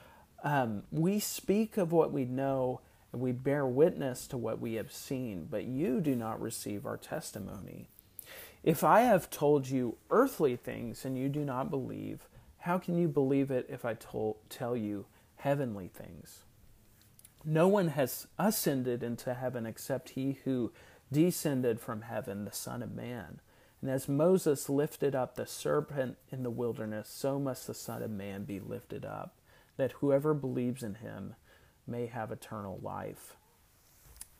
um, 0.43 0.83
we 0.91 1.19
speak 1.19 1.77
of 1.77 1.91
what 1.91 2.11
we 2.11 2.25
know 2.25 2.81
and 3.11 3.21
we 3.21 3.31
bear 3.31 3.65
witness 3.65 4.27
to 4.27 4.37
what 4.37 4.59
we 4.59 4.75
have 4.75 4.91
seen, 4.91 5.47
but 5.49 5.65
you 5.65 5.99
do 5.99 6.15
not 6.15 6.41
receive 6.41 6.85
our 6.85 6.97
testimony. 6.97 7.89
If 8.63 8.83
I 8.83 9.01
have 9.01 9.29
told 9.29 9.67
you 9.69 9.97
earthly 10.09 10.55
things 10.55 11.03
and 11.03 11.17
you 11.17 11.29
do 11.29 11.43
not 11.43 11.69
believe, 11.69 12.27
how 12.59 12.77
can 12.77 12.97
you 12.97 13.07
believe 13.07 13.49
it 13.51 13.67
if 13.69 13.83
I 13.83 13.95
tell 13.95 14.75
you 14.77 15.05
heavenly 15.37 15.87
things? 15.87 16.43
No 17.43 17.67
one 17.67 17.89
has 17.89 18.27
ascended 18.37 19.01
into 19.01 19.33
heaven 19.33 19.65
except 19.65 20.11
he 20.11 20.37
who 20.45 20.71
descended 21.11 21.79
from 21.79 22.03
heaven, 22.03 22.45
the 22.45 22.51
Son 22.51 22.83
of 22.83 22.93
Man. 22.93 23.41
And 23.81 23.89
as 23.89 24.07
Moses 24.07 24.69
lifted 24.69 25.15
up 25.15 25.35
the 25.35 25.47
serpent 25.47 26.17
in 26.31 26.43
the 26.43 26.51
wilderness, 26.51 27.09
so 27.09 27.39
must 27.39 27.65
the 27.65 27.73
Son 27.73 28.03
of 28.03 28.11
Man 28.11 28.43
be 28.43 28.59
lifted 28.59 29.03
up, 29.05 29.33
that 29.77 29.93
whoever 29.93 30.33
believes 30.33 30.83
in 30.83 30.95
him 30.95 31.35
may 31.87 32.05
have 32.07 32.31
eternal 32.31 32.79
life. 32.81 33.35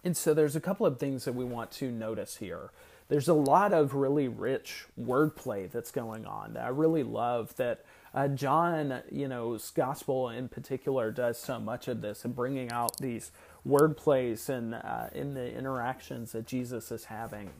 And 0.03 0.17
so 0.17 0.33
there's 0.33 0.55
a 0.55 0.61
couple 0.61 0.85
of 0.85 0.99
things 0.99 1.25
that 1.25 1.35
we 1.35 1.45
want 1.45 1.71
to 1.73 1.91
notice 1.91 2.37
here. 2.37 2.71
There's 3.07 3.27
a 3.27 3.33
lot 3.33 3.73
of 3.73 3.93
really 3.93 4.27
rich 4.27 4.85
wordplay 4.99 5.69
that's 5.69 5.91
going 5.91 6.25
on. 6.25 6.57
I 6.57 6.69
really 6.69 7.03
love 7.03 7.55
that 7.57 7.83
uh, 8.13 8.27
John, 8.29 9.01
you 9.11 9.27
know's 9.27 9.69
gospel 9.69 10.29
in 10.29 10.47
particular, 10.49 11.11
does 11.11 11.37
so 11.37 11.59
much 11.59 11.87
of 11.87 12.01
this 12.01 12.25
and 12.25 12.35
bringing 12.35 12.71
out 12.71 12.97
these 12.97 13.31
wordplays 13.67 14.49
and 14.49 14.75
uh, 14.75 15.07
in 15.13 15.33
the 15.33 15.53
interactions 15.55 16.31
that 16.31 16.47
Jesus 16.47 16.91
is 16.91 17.05
having. 17.05 17.51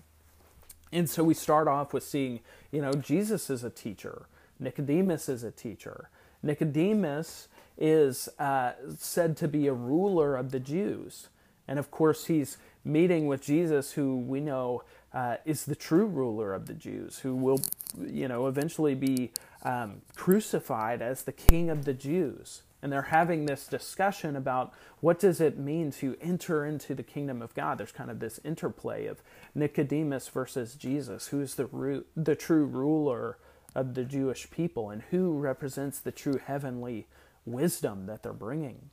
And 0.92 1.10
so 1.10 1.24
we 1.24 1.34
start 1.34 1.68
off 1.68 1.94
with 1.94 2.04
seeing, 2.04 2.42
you 2.72 2.82
know, 2.82 2.94
Jesus 2.94 3.50
is 3.50 3.64
a 3.64 3.70
teacher, 3.70 4.28
Nicodemus 4.60 5.30
is 5.30 5.44
a 5.44 5.52
teacher. 5.52 6.10
Nicodemus 6.44 7.48
is 7.82 8.30
uh, 8.38 8.74
said 8.98 9.36
to 9.38 9.48
be 9.48 9.66
a 9.66 9.74
ruler 9.74 10.38
of 10.38 10.52
the 10.52 10.60
Jews. 10.60 11.30
And 11.68 11.80
of 11.80 11.90
course, 11.90 12.26
he's 12.26 12.58
meeting 12.86 13.26
with 13.26 13.42
Jesus, 13.42 13.94
who 13.94 14.18
we 14.18 14.40
know 14.40 14.84
uh, 15.14 15.38
is 15.46 15.66
the 15.66 15.76
true 15.76 16.06
ruler 16.06 16.54
of 16.54 16.68
the 16.68 16.76
Jews, 16.76 17.20
who 17.20 17.36
will, 17.36 17.60
you 18.00 18.28
know, 18.28 18.46
eventually 18.48 18.94
be 18.94 19.32
um, 19.64 20.02
crucified 20.16 21.02
as 21.02 21.24
the 21.24 21.32
King 21.32 21.72
of 21.72 21.86
the 21.86 21.94
Jews. 21.94 22.62
And 22.84 22.92
they're 22.92 23.02
having 23.04 23.46
this 23.46 23.68
discussion 23.68 24.36
about 24.36 24.74
what 25.00 25.20
does 25.20 25.42
it 25.42 25.58
mean 25.58 25.92
to 25.94 26.16
enter 26.22 26.66
into 26.66 26.94
the 26.94 27.04
kingdom 27.04 27.42
of 27.42 27.54
God. 27.54 27.78
There's 27.78 27.92
kind 27.92 28.12
of 28.12 28.20
this 28.20 28.40
interplay 28.44 29.08
of 29.08 29.22
Nicodemus 29.56 30.28
versus 30.28 30.76
Jesus, 30.76 31.28
who 31.28 31.42
is 31.42 31.56
the 31.56 31.66
ru- 31.66 32.06
the 32.16 32.36
true 32.36 32.66
ruler 32.66 33.38
of 33.74 33.94
the 33.96 34.04
Jewish 34.04 34.50
people, 34.52 34.90
and 34.90 35.04
who 35.12 35.38
represents 35.38 36.00
the 36.00 36.12
true 36.12 36.40
heavenly 36.44 37.08
wisdom 37.46 38.06
that 38.06 38.24
they're 38.24 38.34
bringing. 38.34 38.90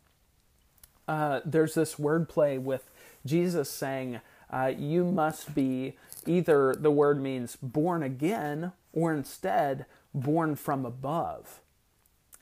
Uh, 1.07 1.41
there's 1.45 1.75
this 1.75 1.95
wordplay 1.95 2.61
with 2.61 2.91
Jesus 3.25 3.71
saying, 3.71 4.21
uh, 4.51 4.73
"You 4.77 5.05
must 5.05 5.55
be 5.55 5.97
either 6.27 6.75
the 6.75 6.91
word 6.91 7.21
means 7.21 7.57
born 7.57 8.03
again, 8.03 8.73
or 8.93 9.13
instead 9.13 9.87
born 10.15 10.57
from 10.57 10.85
above. 10.85 11.61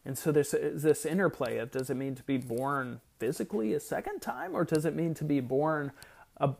And 0.04 0.16
so 0.16 0.30
there's 0.32 0.52
this 0.52 1.04
interplay 1.04 1.58
of 1.58 1.70
does 1.70 1.90
it 1.90 1.96
mean 1.96 2.14
to 2.14 2.22
be 2.22 2.36
born 2.36 3.00
physically 3.18 3.74
a 3.74 3.80
second 3.80 4.20
time, 4.20 4.54
or 4.54 4.64
does 4.64 4.84
it 4.84 4.94
mean 4.94 5.14
to 5.14 5.24
be 5.24 5.40
born 5.40 5.92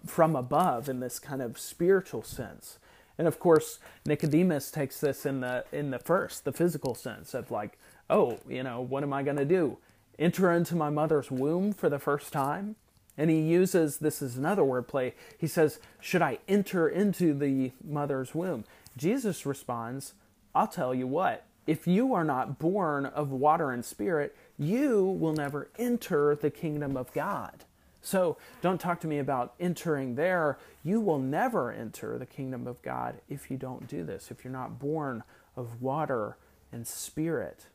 from 0.04 0.34
above 0.34 0.88
in 0.88 1.00
this 1.00 1.18
kind 1.18 1.40
of 1.40 1.58
spiritual 1.58 2.22
sense? 2.22 2.78
And 3.18 3.28
of 3.28 3.38
course, 3.38 3.78
Nicodemus 4.04 4.70
takes 4.70 5.00
this 5.00 5.24
in 5.24 5.40
the 5.40 5.64
in 5.72 5.90
the 5.90 5.98
first, 5.98 6.44
the 6.44 6.52
physical 6.52 6.94
sense 6.94 7.34
of 7.34 7.50
like, 7.50 7.78
oh, 8.08 8.38
you 8.48 8.62
know, 8.62 8.80
what 8.80 9.02
am 9.02 9.12
I 9.12 9.22
going 9.22 9.36
to 9.36 9.44
do? 9.44 9.78
Enter 10.18 10.52
into 10.52 10.75
my 10.75 10.90
mother's 10.90 11.30
womb 11.30 11.72
for 11.72 11.88
the 11.88 11.98
first 11.98 12.32
time? 12.32 12.76
And 13.18 13.30
he 13.30 13.40
uses 13.40 13.98
this 13.98 14.20
is 14.20 14.36
another 14.36 14.62
wordplay. 14.62 15.12
He 15.38 15.46
says, 15.46 15.78
"Should 16.00 16.22
I 16.22 16.38
enter 16.46 16.88
into 16.88 17.32
the 17.32 17.72
mother's 17.82 18.34
womb?" 18.34 18.64
Jesus 18.96 19.46
responds, 19.46 20.14
I'll 20.54 20.66
tell 20.66 20.94
you 20.94 21.06
what, 21.06 21.44
if 21.66 21.86
you 21.86 22.14
are 22.14 22.25
not 22.25 22.58
born 22.58 23.04
of 23.04 23.30
water 23.30 23.70
and 23.70 23.84
spirit, 23.84 24.34
you 24.58 25.04
will 25.04 25.34
never 25.34 25.68
enter 25.78 26.34
the 26.34 26.50
kingdom 26.50 26.96
of 26.96 27.12
God. 27.12 27.64
So 28.00 28.38
don't 28.62 28.80
talk 28.80 29.00
to 29.00 29.06
me 29.06 29.18
about 29.18 29.52
entering 29.60 30.14
there. 30.14 30.58
You 30.82 31.00
will 31.00 31.18
never 31.18 31.72
enter 31.72 32.18
the 32.18 32.25
kingdom 32.25 32.66
of 32.66 32.80
God 32.80 33.16
if 33.28 33.50
you 33.50 33.58
don't 33.58 33.88
do 33.88 34.04
this, 34.04 34.30
if 34.30 34.44
you're 34.44 34.52
not 34.52 34.78
born 34.78 35.25
of 35.56 35.82
water 35.82 36.36
and 36.72 36.86
spirit. 36.86 37.66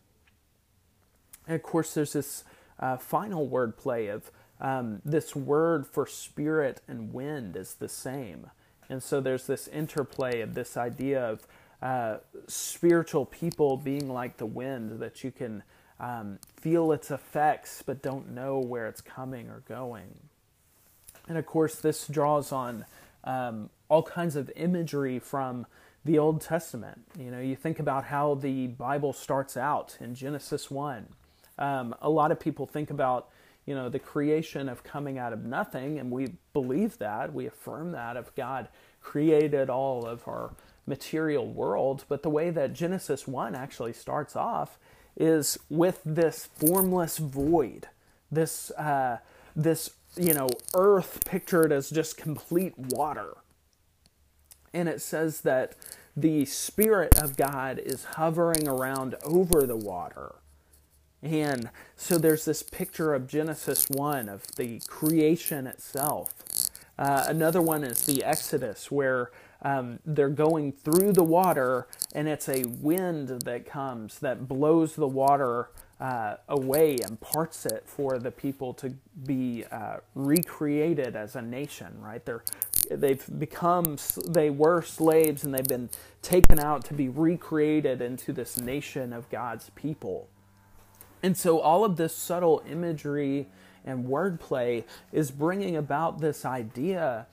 And 1.47 1.55
of 1.55 1.63
course, 1.63 1.93
there's 1.93 2.13
this 2.13 2.43
uh, 2.79 2.97
final 2.97 3.47
word 3.47 3.77
play 3.77 4.07
of 4.07 4.31
um, 4.59 5.01
this 5.03 5.35
word 5.35 5.87
for 5.87 6.05
spirit 6.05 6.81
and 6.87 7.13
wind 7.13 7.55
is 7.55 7.75
the 7.75 7.89
same. 7.89 8.51
And 8.89 9.01
so 9.01 9.21
there's 9.21 9.47
this 9.47 9.67
interplay 9.67 10.41
of 10.41 10.53
this 10.53 10.77
idea 10.77 11.23
of 11.23 11.47
uh, 11.81 12.17
spiritual 12.47 13.25
people 13.25 13.77
being 13.77 14.07
like 14.07 14.37
the 14.37 14.45
wind, 14.45 14.99
that 14.99 15.23
you 15.23 15.31
can 15.31 15.63
um, 15.99 16.39
feel 16.57 16.91
its 16.91 17.09
effects 17.09 17.81
but 17.83 18.01
don't 18.01 18.29
know 18.29 18.59
where 18.59 18.87
it's 18.87 19.01
coming 19.01 19.49
or 19.49 19.63
going. 19.67 20.13
And 21.27 21.37
of 21.37 21.45
course, 21.45 21.75
this 21.75 22.07
draws 22.07 22.51
on 22.51 22.85
um, 23.23 23.69
all 23.89 24.03
kinds 24.03 24.35
of 24.35 24.51
imagery 24.55 25.19
from 25.19 25.65
the 26.03 26.19
Old 26.19 26.41
Testament. 26.41 27.01
You 27.17 27.31
know, 27.31 27.39
you 27.39 27.55
think 27.55 27.79
about 27.79 28.05
how 28.05 28.35
the 28.35 28.67
Bible 28.67 29.13
starts 29.13 29.55
out 29.55 29.97
in 29.99 30.15
Genesis 30.15 30.69
1. 30.69 31.07
Um, 31.57 31.95
a 32.01 32.09
lot 32.09 32.31
of 32.31 32.39
people 32.39 32.65
think 32.65 32.89
about, 32.89 33.29
you 33.65 33.75
know, 33.75 33.89
the 33.89 33.99
creation 33.99 34.69
of 34.69 34.83
coming 34.83 35.17
out 35.17 35.33
of 35.33 35.45
nothing, 35.45 35.99
and 35.99 36.11
we 36.11 36.35
believe 36.53 36.97
that, 36.99 37.33
we 37.33 37.45
affirm 37.45 37.91
that 37.91 38.17
of 38.17 38.33
God 38.35 38.67
created 39.01 39.69
all 39.69 40.05
of 40.05 40.27
our 40.27 40.53
material 40.85 41.47
world. 41.47 42.05
But 42.07 42.23
the 42.23 42.29
way 42.29 42.49
that 42.51 42.73
Genesis 42.73 43.27
1 43.27 43.55
actually 43.55 43.93
starts 43.93 44.35
off 44.35 44.77
is 45.17 45.57
with 45.69 46.01
this 46.05 46.45
formless 46.55 47.17
void, 47.17 47.87
this, 48.31 48.71
uh, 48.71 49.17
this, 49.55 49.91
you 50.15 50.33
know, 50.33 50.49
earth 50.73 51.25
pictured 51.25 51.71
as 51.71 51.89
just 51.89 52.17
complete 52.17 52.73
water. 52.77 53.37
And 54.73 54.87
it 54.87 55.01
says 55.01 55.41
that 55.41 55.75
the 56.15 56.45
Spirit 56.45 57.17
of 57.21 57.35
God 57.37 57.79
is 57.79 58.05
hovering 58.15 58.67
around 58.67 59.15
over 59.23 59.65
the 59.65 59.75
water. 59.75 60.35
And 61.23 61.69
so 61.95 62.17
there's 62.17 62.45
this 62.45 62.63
picture 62.63 63.13
of 63.13 63.27
Genesis 63.27 63.87
1 63.89 64.27
of 64.27 64.47
the 64.55 64.81
creation 64.87 65.67
itself. 65.67 66.33
Uh, 66.97 67.25
another 67.27 67.61
one 67.61 67.83
is 67.83 68.05
the 68.05 68.23
Exodus, 68.23 68.91
where 68.91 69.31
um, 69.61 69.99
they're 70.05 70.29
going 70.29 70.71
through 70.71 71.13
the 71.13 71.23
water 71.23 71.87
and 72.13 72.27
it's 72.27 72.49
a 72.49 72.63
wind 72.79 73.29
that 73.45 73.65
comes 73.65 74.19
that 74.19 74.47
blows 74.47 74.95
the 74.95 75.07
water 75.07 75.69
uh, 75.99 76.37
away 76.49 76.97
and 77.03 77.19
parts 77.19 77.65
it 77.67 77.83
for 77.85 78.17
the 78.17 78.31
people 78.31 78.73
to 78.73 78.91
be 79.25 79.63
uh, 79.71 79.97
recreated 80.15 81.15
as 81.15 81.35
a 81.35 81.41
nation, 81.41 81.95
right? 81.99 82.25
They're 82.25 82.43
they've 82.89 83.23
become 83.39 83.97
they 84.27 84.49
were 84.49 84.81
slaves 84.81 85.43
and 85.43 85.53
they've 85.53 85.63
been 85.63 85.89
taken 86.23 86.59
out 86.59 86.83
to 86.85 86.95
be 86.95 87.07
recreated 87.07 88.01
into 88.01 88.33
this 88.33 88.59
nation 88.59 89.13
of 89.13 89.29
God's 89.29 89.69
people. 89.71 90.27
And 91.23 91.37
so 91.37 91.59
all 91.59 91.85
of 91.85 91.97
this 91.97 92.15
subtle 92.15 92.63
imagery 92.69 93.47
and 93.85 94.05
wordplay 94.05 94.83
is 95.11 95.31
bringing 95.31 95.75
about 95.75 96.19
this 96.19 96.45
idea 96.45 97.27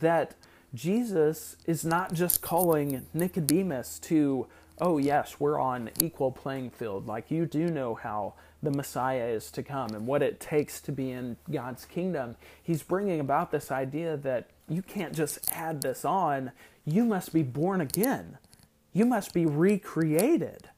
that 0.00 0.34
Jesus 0.74 1.56
is 1.66 1.84
not 1.84 2.12
just 2.12 2.40
calling 2.40 3.06
Nicodemus 3.12 3.98
to, 4.00 4.46
oh, 4.80 4.98
yes, 4.98 5.36
we're 5.38 5.60
on 5.60 5.90
equal 6.00 6.32
playing 6.32 6.70
field. 6.70 7.06
Like 7.06 7.30
you 7.30 7.46
do 7.46 7.68
know 7.68 7.94
how 7.94 8.34
the 8.62 8.70
Messiah 8.70 9.26
is 9.26 9.50
to 9.50 9.62
come 9.62 9.94
and 9.94 10.06
what 10.06 10.22
it 10.22 10.40
takes 10.40 10.80
to 10.82 10.92
be 10.92 11.10
in 11.10 11.36
God's 11.50 11.84
kingdom. 11.84 12.36
He's 12.62 12.82
bringing 12.82 13.20
about 13.20 13.50
this 13.50 13.70
idea 13.70 14.16
that 14.18 14.48
you 14.68 14.82
can't 14.82 15.14
just 15.14 15.50
add 15.52 15.82
this 15.82 16.04
on, 16.04 16.52
you 16.84 17.04
must 17.04 17.32
be 17.32 17.42
born 17.42 17.80
again. 17.80 18.38
You 18.92 19.04
must 19.04 19.34
be 19.34 19.46
recreated, 19.46 20.68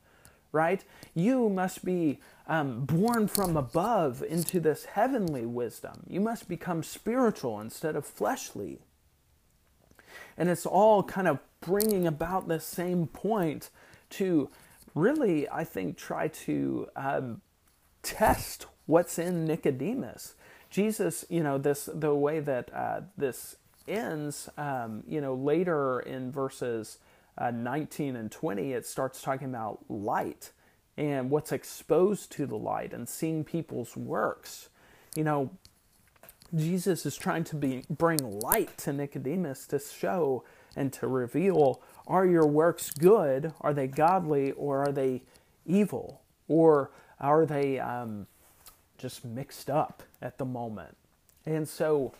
right? 0.50 0.83
You 1.14 1.48
must 1.48 1.85
be 1.85 2.20
um, 2.46 2.85
born 2.85 3.26
from 3.28 3.57
above 3.57 4.22
into 4.22 4.61
this 4.61 4.85
heavenly 4.85 5.46
wisdom. 5.46 6.04
You 6.09 6.20
must 6.20 6.48
become 6.48 6.83
spiritual 6.83 7.61
instead 7.61 7.96
of 7.96 8.04
fleshly. 8.04 8.80
And 10.37 10.48
it's 10.48 10.66
all 10.66 11.02
kind 11.02 11.28
of 11.28 11.38
bringing 11.61 12.07
about 12.07 12.48
the 12.48 12.61
same 12.61 13.07
point 13.07 13.70
to 14.11 14.50
really, 14.94 15.48
I 15.48 15.64
think, 15.64 15.96
try 15.96 16.28
to 16.28 16.88
um, 16.96 17.40
test 18.02 18.66
what's 18.87 19.18
in 19.18 19.46
Nicodemus. 19.46 20.35
Jesus, 20.70 21.24
you 21.28 21.42
know, 21.42 21.57
this 21.57 21.88
the 21.92 22.14
way 22.14 22.40
that 22.40 22.72
uh, 22.74 23.00
this 23.16 23.57
ends, 23.87 24.48
um, 24.59 25.02
you 25.07 25.20
know, 25.20 25.35
later 25.35 26.00
in 26.00 26.30
verses 26.30 26.98
uh, 27.38 27.50
19 27.50 28.16
and 28.16 28.30
20, 28.30 28.72
it 28.72 28.87
starts 28.87 29.22
talking 29.22 29.48
about 29.48 29.78
light 29.88 30.50
and 30.96 31.30
what's 31.30 31.52
exposed 31.52 32.30
to 32.33 32.46
the 32.46 32.57
light 32.57 32.92
and 32.92 33.09
seeing 33.09 33.44
people's 33.44 33.96
works. 33.96 34.68
You 35.16 35.24
know, 35.24 35.50
Jesus 36.54 37.04
is 37.04 37.16
trying 37.16 37.44
to 37.44 37.57
be, 37.57 37.85
bring 37.90 38.40
light 38.40 38.76
to 38.78 38.92
Nicodemus 38.92 39.66
to 39.68 39.78
show 39.78 40.44
and 40.76 40.92
to 40.94 41.07
reveal 41.07 41.80
are 42.07 42.26
your 42.26 42.46
works 42.46 42.90
good? 42.90 43.52
Are 43.61 43.72
they 43.72 43.87
godly? 43.87 44.52
Or 44.52 44.85
are 44.85 44.92
they 44.92 45.22
evil? 45.64 46.20
Or 46.48 46.90
are 47.18 47.46
they 47.46 47.78
um, 47.78 48.26
just 48.98 49.24
mixed 49.24 49.70
up 49.70 50.02
at 50.20 50.37
the 50.38 50.44
moment? 50.44 50.96
And 51.46 51.66
so 51.68 52.12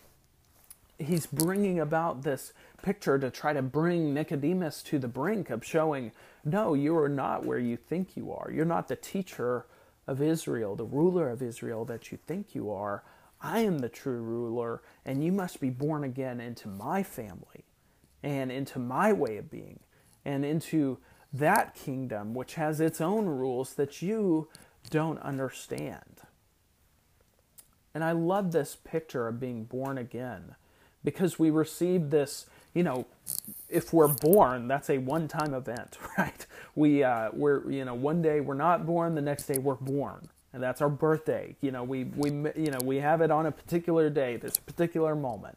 he's 0.99 1.27
bringing 1.27 1.81
about 1.81 2.23
this 2.23 2.53
picture 2.85 3.19
to 3.19 3.31
try 3.31 3.55
to 3.55 3.63
bring 3.63 4.13
Nicodemus 4.13 4.83
to 4.83 4.99
the 4.99 5.09
brink 5.09 5.49
of 5.49 5.65
showing, 5.65 6.13
no, 6.45 6.75
you 6.75 6.95
are 6.99 7.09
not 7.09 7.47
where 7.47 7.59
you 7.59 7.79
think 7.79 8.15
you 8.15 8.31
are. 8.31 8.51
You're 8.53 8.67
not 8.67 8.89
the 8.89 8.97
teacher 8.97 9.65
of 10.07 10.21
Israel, 10.21 10.77
the 10.77 10.85
ruler 10.85 11.31
of 11.31 11.41
Israel 11.41 11.87
that 11.87 12.13
you 12.13 12.19
think 12.27 12.55
you 12.55 12.71
are. 12.71 13.03
I 13.41 13.61
am 13.61 13.79
the 13.79 13.89
true 13.89 14.21
ruler, 14.21 14.83
and 15.07 15.25
you 15.25 15.33
must 15.33 15.61
be 15.61 15.71
born 15.71 16.05
again 16.05 16.41
into 16.43 16.69
my 16.69 17.03
family 17.03 17.65
and 18.23 18.53
into 18.53 18.79
my 18.79 19.15
way 19.15 19.39
of 19.39 19.51
being 19.51 19.81
and 20.27 20.45
into 20.45 20.99
that 21.33 21.75
kingdom 21.75 22.35
which 22.35 22.55
has 22.55 22.81
its 22.81 23.01
own 23.01 23.25
rules 23.25 23.75
that 23.75 24.03
you 24.03 24.49
don't 24.91 25.19
understand. 25.21 26.21
And 27.95 28.05
I 28.05 28.13
love 28.13 28.53
this 28.53 28.77
picture 28.77 29.27
of 29.27 29.41
being 29.41 29.65
born 29.65 29.97
again 29.97 30.57
because 31.03 31.39
we 31.39 31.49
receive 31.51 32.11
this 32.11 32.47
you 32.75 32.83
know, 32.83 33.07
if 33.69 33.93
we're 33.93 34.09
born, 34.09 34.69
that's 34.69 34.91
a 34.91 34.99
one-time 34.99 35.55
event, 35.55 35.99
right? 36.19 36.47
We 36.75 37.05
uh, 37.05 37.31
we're 37.33 37.71
you 37.71 37.85
know 37.85 37.95
one 37.95 38.23
day 38.23 38.41
we're 38.41 38.55
not 38.55 38.87
born, 38.87 39.15
the 39.15 39.23
next 39.23 39.47
day 39.47 39.59
we're 39.59 39.75
born, 39.75 40.29
and 40.53 40.63
that's 40.63 40.83
our 40.83 40.89
birthday. 40.91 41.57
You 41.61 41.71
know, 41.71 41.85
we 41.85 42.05
we 42.05 42.31
you 42.31 42.71
know 42.71 42.79
we 42.85 42.99
have 42.99 43.21
it 43.21 43.31
on 43.31 43.47
a 43.47 43.53
particular 43.53 44.11
day, 44.11 44.37
this 44.37 44.57
particular 44.59 45.15
moment. 45.15 45.57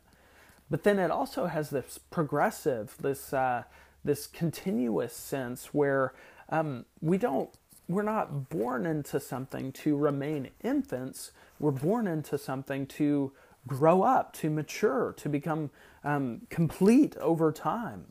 But 0.69 0.83
then 0.83 0.99
it 0.99 1.11
also 1.11 1.45
has 1.47 1.69
this 1.69 1.99
progressive, 2.11 2.95
this 2.99 3.33
uh, 3.33 3.63
this 4.03 4.27
continuous 4.27 5.13
sense 5.15 5.73
where 5.73 6.13
um, 6.49 6.85
we 7.01 7.17
don't 7.17 7.49
we're 7.87 8.03
not 8.03 8.49
born 8.49 8.85
into 8.85 9.19
something 9.19 9.71
to 9.71 9.95
remain 9.95 10.49
infants. 10.63 11.31
We're 11.59 11.71
born 11.71 12.07
into 12.07 12.37
something 12.37 12.85
to 12.87 13.31
grow 13.65 14.03
up, 14.03 14.33
to 14.33 14.49
mature, 14.49 15.13
to 15.17 15.29
become 15.29 15.71
um, 16.07 16.41
complete 16.49 17.17
over 17.17 17.51
time. 17.51 18.05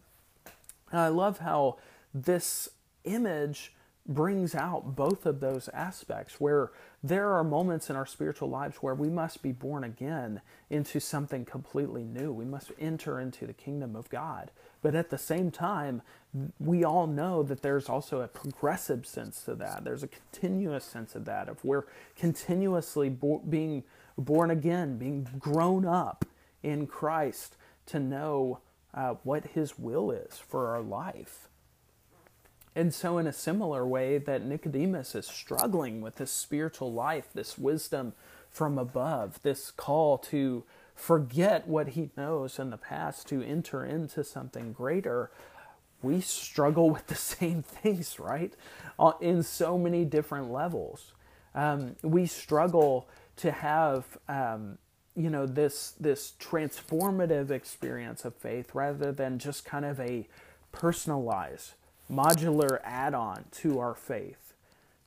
And 0.92 1.00
I 1.00 1.08
love 1.08 1.38
how 1.38 1.78
this 2.12 2.68
image 3.04 3.72
brings 4.06 4.54
out 4.54 4.94
both 4.94 5.24
of 5.24 5.40
those 5.40 5.68
aspects 5.70 6.38
where 6.38 6.70
there 7.02 7.32
are 7.32 7.42
moments 7.42 7.88
in 7.88 7.96
our 7.96 8.04
spiritual 8.06 8.50
lives 8.50 8.76
where 8.76 8.94
we 8.94 9.08
must 9.08 9.42
be 9.42 9.50
born 9.50 9.82
again 9.82 10.42
into 10.68 11.00
something 11.00 11.44
completely 11.44 12.04
new. 12.04 12.32
We 12.32 12.44
must 12.44 12.70
enter 12.78 13.18
into 13.18 13.46
the 13.46 13.54
kingdom 13.54 13.96
of 13.96 14.10
God. 14.10 14.50
But 14.82 14.94
at 14.94 15.08
the 15.08 15.18
same 15.18 15.50
time, 15.50 16.02
we 16.60 16.84
all 16.84 17.06
know 17.06 17.42
that 17.44 17.62
there's 17.62 17.88
also 17.88 18.20
a 18.20 18.28
progressive 18.28 19.06
sense 19.06 19.42
to 19.44 19.54
that. 19.54 19.84
There's 19.84 20.02
a 20.02 20.08
continuous 20.08 20.84
sense 20.84 21.14
of 21.14 21.24
that, 21.24 21.48
of 21.48 21.64
we're 21.64 21.86
continuously 22.14 23.08
bo- 23.08 23.42
being 23.48 23.84
born 24.18 24.50
again, 24.50 24.98
being 24.98 25.26
grown 25.40 25.86
up 25.86 26.26
in 26.62 26.86
Christ 26.86 27.56
to 27.86 27.98
know 27.98 28.60
uh, 28.94 29.14
what 29.22 29.48
His 29.48 29.78
will 29.78 30.10
is 30.10 30.38
for 30.38 30.68
our 30.68 30.82
life. 30.82 31.48
And 32.74 32.92
so, 32.92 33.16
in 33.16 33.26
a 33.26 33.32
similar 33.32 33.86
way, 33.86 34.18
that 34.18 34.44
Nicodemus 34.44 35.14
is 35.14 35.26
struggling 35.26 36.02
with 36.02 36.16
this 36.16 36.30
spiritual 36.30 36.92
life, 36.92 37.28
this 37.32 37.56
wisdom 37.56 38.12
from 38.50 38.78
above, 38.78 39.40
this 39.42 39.70
call 39.70 40.18
to 40.18 40.64
forget 40.94 41.68
what 41.68 41.88
he 41.88 42.10
knows 42.16 42.58
in 42.58 42.70
the 42.70 42.76
past 42.76 43.28
to 43.28 43.42
enter 43.42 43.84
into 43.84 44.24
something 44.24 44.72
greater, 44.72 45.30
we 46.02 46.20
struggle 46.20 46.90
with 46.96 47.06
the 47.06 47.14
same 47.14 47.62
things, 47.62 48.18
right? 48.18 48.52
Uh, 48.98 49.12
in 49.20 49.42
so 49.42 49.78
many 49.78 50.04
different 50.04 50.50
levels. 50.50 51.12
Um, 51.54 51.96
we 52.02 52.26
struggle 52.26 53.08
to 53.36 53.52
have 53.52 54.04
um, 54.28 54.78
you 55.16 55.30
know 55.30 55.46
this 55.46 55.94
this 55.98 56.34
transformative 56.38 57.50
experience 57.50 58.24
of 58.24 58.34
faith 58.34 58.74
rather 58.74 59.12
than 59.12 59.38
just 59.38 59.64
kind 59.64 59.84
of 59.84 59.98
a 59.98 60.28
personalized 60.72 61.72
modular 62.10 62.80
add 62.84 63.14
on 63.14 63.44
to 63.50 63.78
our 63.78 63.94
faith. 63.94 64.52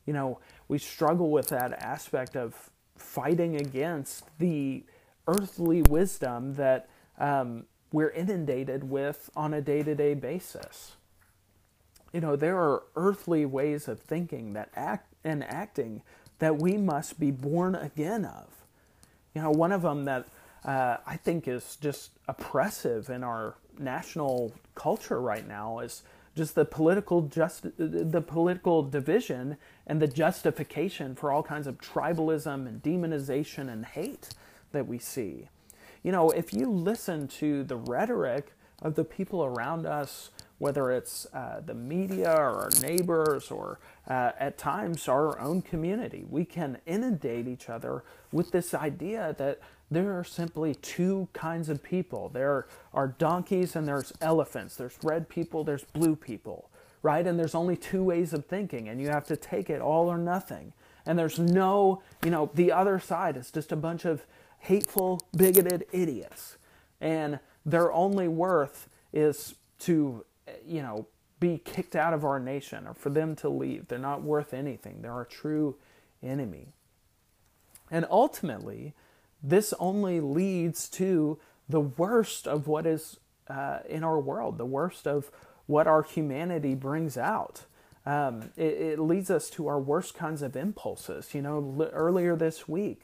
You 0.06 0.13
know, 0.13 0.39
we 0.67 0.80
struggle 0.80 1.30
with 1.30 1.50
that 1.50 1.74
aspect 1.74 2.36
of 2.36 2.72
fighting 2.98 3.56
against 3.56 4.26
the 4.39 4.84
earthly 5.28 5.84
wisdom 5.84 6.56
that 6.56 6.89
um, 7.19 7.65
we're 7.91 8.10
inundated 8.10 8.89
with 8.89 9.30
on 9.36 9.54
a 9.54 9.62
day 9.62 9.84
to 9.84 9.93
day 9.93 10.15
basis. 10.15 10.95
You 12.12 12.22
know, 12.22 12.36
there 12.36 12.58
are 12.58 12.84
earthly 12.95 13.45
ways 13.45 13.88
of 13.88 14.00
thinking 14.00 14.54
that 14.54 14.69
act 14.76 15.13
and 15.24 15.43
acting 15.43 16.02
that 16.39 16.58
we 16.60 16.78
must 16.78 17.19
be 17.19 17.30
born 17.30 17.76
again 17.76 18.26
of. 18.26 18.59
You 19.34 19.42
know, 19.42 19.52
one 19.52 19.72
of 19.72 19.82
them 19.82 20.06
that 20.06 20.28
uh, 20.65 20.98
I 21.06 21.15
think 21.18 21.48
is 21.48 21.78
just 21.80 22.12
oppressive 22.28 23.10
in 23.10 23.24
our 23.24 23.56
national 23.78 24.54
culture 24.76 25.22
right 25.22 25.48
now 25.48 25.80
is 25.80 26.04
just 26.36 26.56
the 26.56 26.65
political 26.65 27.24
just 27.24 27.65
the 27.78 28.22
political 28.22 28.84
division 28.84 29.58
and 29.88 30.02
the 30.02 30.08
justification 30.08 31.15
for 31.15 31.32
all 31.32 31.44
kinds 31.44 31.68
of 31.68 31.78
tribalism 31.80 32.68
and 32.68 32.82
demonization 32.84 33.72
and 33.72 33.86
hate 33.86 34.30
that 34.72 34.88
we 34.88 35.00
see. 35.00 35.50
You 36.04 36.12
know, 36.12 36.30
if 36.30 36.54
you 36.54 36.70
listen 36.70 37.28
to 37.39 37.63
the 37.63 37.76
rhetoric 37.76 38.54
of 38.82 38.96
the 38.96 39.04
people 39.04 39.44
around 39.44 39.86
us, 39.86 40.30
whether 40.60 40.91
it's 40.91 41.26
uh, 41.34 41.62
the 41.65 41.74
media 41.74 42.32
or 42.32 42.63
our 42.63 42.69
neighbors 42.82 43.50
or 43.50 43.80
uh, 44.08 44.32
at 44.38 44.58
times 44.58 45.08
our 45.08 45.39
own 45.39 45.62
community, 45.62 46.26
we 46.30 46.45
can 46.45 46.78
inundate 46.86 47.48
each 47.48 47.69
other 47.69 48.04
with 48.32 48.52
this 48.52 48.74
idea 48.74 49.36
that 49.38 49.60
there 49.91 50.17
are 50.17 50.24
simply 50.24 50.76
two 50.76 51.28
kinds 51.34 51.69
of 51.69 51.82
people. 51.82 52.30
There 52.30 52.67
are 52.93 53.08
donkeys 53.08 53.76
and 53.76 53.88
there's 53.88 54.13
elephants. 54.22 54.76
There's 54.76 54.98
red 55.02 55.30
people, 55.30 55.63
there's 55.63 55.84
blue 55.86 56.15
people, 56.15 56.69
right? 57.02 57.26
And 57.26 57.39
there's 57.39 57.56
only 57.56 57.76
two 57.76 58.04
ways 58.04 58.34
of 58.34 58.45
thinking, 58.45 58.88
and 58.88 59.02
you 59.02 59.08
have 59.08 59.26
to 59.28 59.36
take 59.36 59.69
it 59.69 59.82
all 59.82 60.08
or 60.08 60.17
nothing. 60.17 60.74
And 61.06 61.17
there's 61.17 61.39
no, 61.39 62.04
you 62.24 62.30
know, 62.30 62.52
the 62.54 62.72
other 62.72 63.00
side 63.00 63.36
is 63.36 63.50
just 63.50 63.72
a 63.72 63.76
bunch 63.76 64.06
of 64.06 64.26
hateful, 64.60 65.26
bigoted 65.36 65.86
idiots. 65.91 66.58
And 67.02 67.39
their 67.65 67.91
only 67.91 68.28
worth 68.28 68.89
is 69.12 69.56
to, 69.80 70.26
you 70.65 70.81
know, 70.81 71.07
be 71.39 71.57
kicked 71.57 71.95
out 71.95 72.13
of 72.13 72.25
our 72.25 72.39
nation 72.39 72.88
or 72.88 72.93
for 72.93 73.09
them 73.09 73.35
to 73.38 73.49
leave. 73.49 73.88
They're 73.88 73.97
not 73.97 74.21
worth 74.21 74.53
anything. 74.53 75.01
They're 75.01 75.13
our 75.13 75.25
true 75.25 75.75
enemy. 76.21 76.73
And 77.89 78.05
ultimately, 78.09 78.93
this 79.41 79.73
only 79.79 80.19
leads 80.19 80.89
to 80.89 81.39
the 81.67 81.79
worst 81.79 82.47
of 82.47 82.67
what 82.67 82.85
is 82.85 83.19
uh, 83.47 83.79
in 83.88 84.03
our 84.03 84.19
world, 84.19 84.57
the 84.57 84.65
worst 84.65 85.07
of 85.07 85.31
what 85.65 85.88
our 85.88 86.03
humanity 86.03 86.75
brings 86.75 87.17
out. 87.17 87.65
Um, 88.05 88.51
it, 88.57 88.73
it, 88.73 88.99
leads 88.99 89.29
us 89.29 89.49
to 89.51 89.67
our 89.67 89.79
worst 89.79 90.15
kinds 90.15 90.41
of 90.41 90.55
impulses. 90.55 91.33
You 91.33 91.41
know, 91.41 91.75
l- 91.79 91.89
earlier 91.93 92.35
this 92.35 92.67
week, 92.67 93.03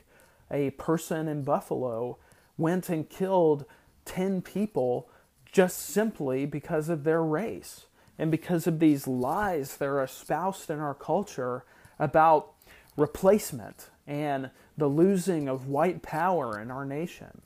a 0.50 0.72
person 0.72 1.28
in 1.28 1.44
Buffalo 1.44 2.18
went 2.58 2.90
and 2.90 3.10
killed 3.10 3.66
10 4.06 4.42
people 4.42 5.10
just 5.56 5.80
simply 5.80 6.46
because 6.46 6.90
of 6.90 7.06
their 7.06 7.24
race 7.24 7.86
and 8.20 8.30
because 8.30 8.68
of 8.68 8.80
these 8.80 9.08
lies 9.08 9.78
that 9.78 9.86
are 9.86 10.04
espoused 10.04 10.70
in 10.70 10.80
our 10.80 10.94
culture 10.94 11.64
about 11.98 12.52
replacement 12.98 13.90
and 14.06 14.50
the 14.78 14.88
losing 14.88 15.48
of 15.48 15.70
white 15.70 16.02
power 16.02 16.60
in 16.60 16.70
our 16.70 16.84
nation. 16.84 17.42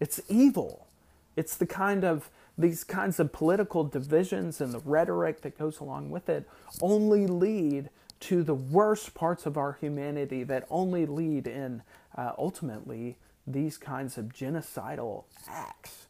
It's 0.00 0.20
evil. 0.28 0.88
It's 1.36 1.56
the 1.56 1.66
kind 1.66 2.02
of 2.02 2.30
these 2.58 2.82
kinds 2.82 3.20
of 3.20 3.32
political 3.32 3.84
divisions 3.84 4.60
and 4.60 4.72
the 4.72 4.80
rhetoric 4.80 5.42
that 5.42 5.56
goes 5.56 5.78
along 5.78 6.10
with 6.10 6.28
it 6.28 6.48
only 6.82 7.28
lead 7.28 7.90
to 8.18 8.42
the 8.42 8.56
worst 8.56 9.14
parts 9.14 9.46
of 9.46 9.56
our 9.56 9.78
humanity 9.80 10.42
that 10.42 10.66
only 10.68 11.06
lead 11.06 11.46
in 11.46 11.82
uh, 12.18 12.32
ultimately 12.36 13.18
these 13.46 13.78
kinds 13.78 14.18
of 14.18 14.30
genocidal 14.30 15.22
acts 15.48 16.05